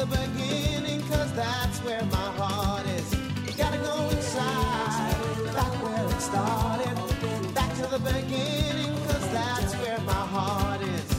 the 0.07 0.17
beginning, 0.17 1.01
cause 1.09 1.33
that's 1.33 1.79
where 1.81 2.05
my 2.05 2.29
heart 2.39 2.87
is. 2.87 3.15
Gotta 3.57 3.79
go 3.79 4.09
inside, 4.11 5.15
back 5.55 5.73
where 5.83 6.07
it 6.07 6.21
started. 6.21 6.95
Back 7.55 7.75
to 7.77 7.87
the 7.87 7.99
beginning, 7.99 8.95
cause 9.07 9.33
that's 9.33 9.75
where 9.77 10.01
my 10.01 10.13
heart 10.13 10.81
is. 10.83 11.15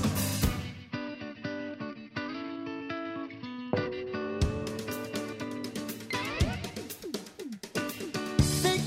They 8.61 8.77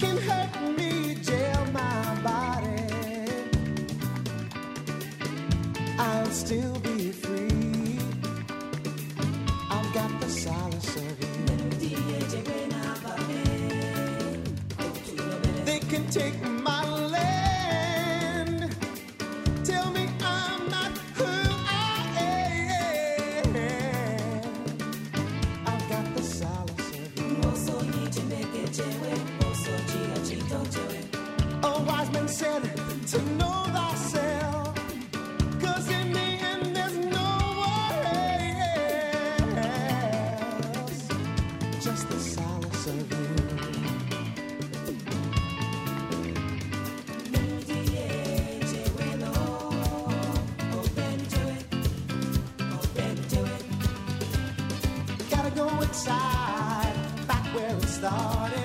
started. 57.99 58.58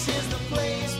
This 0.00 0.16
is 0.16 0.28
the 0.30 0.36
place. 0.48 0.99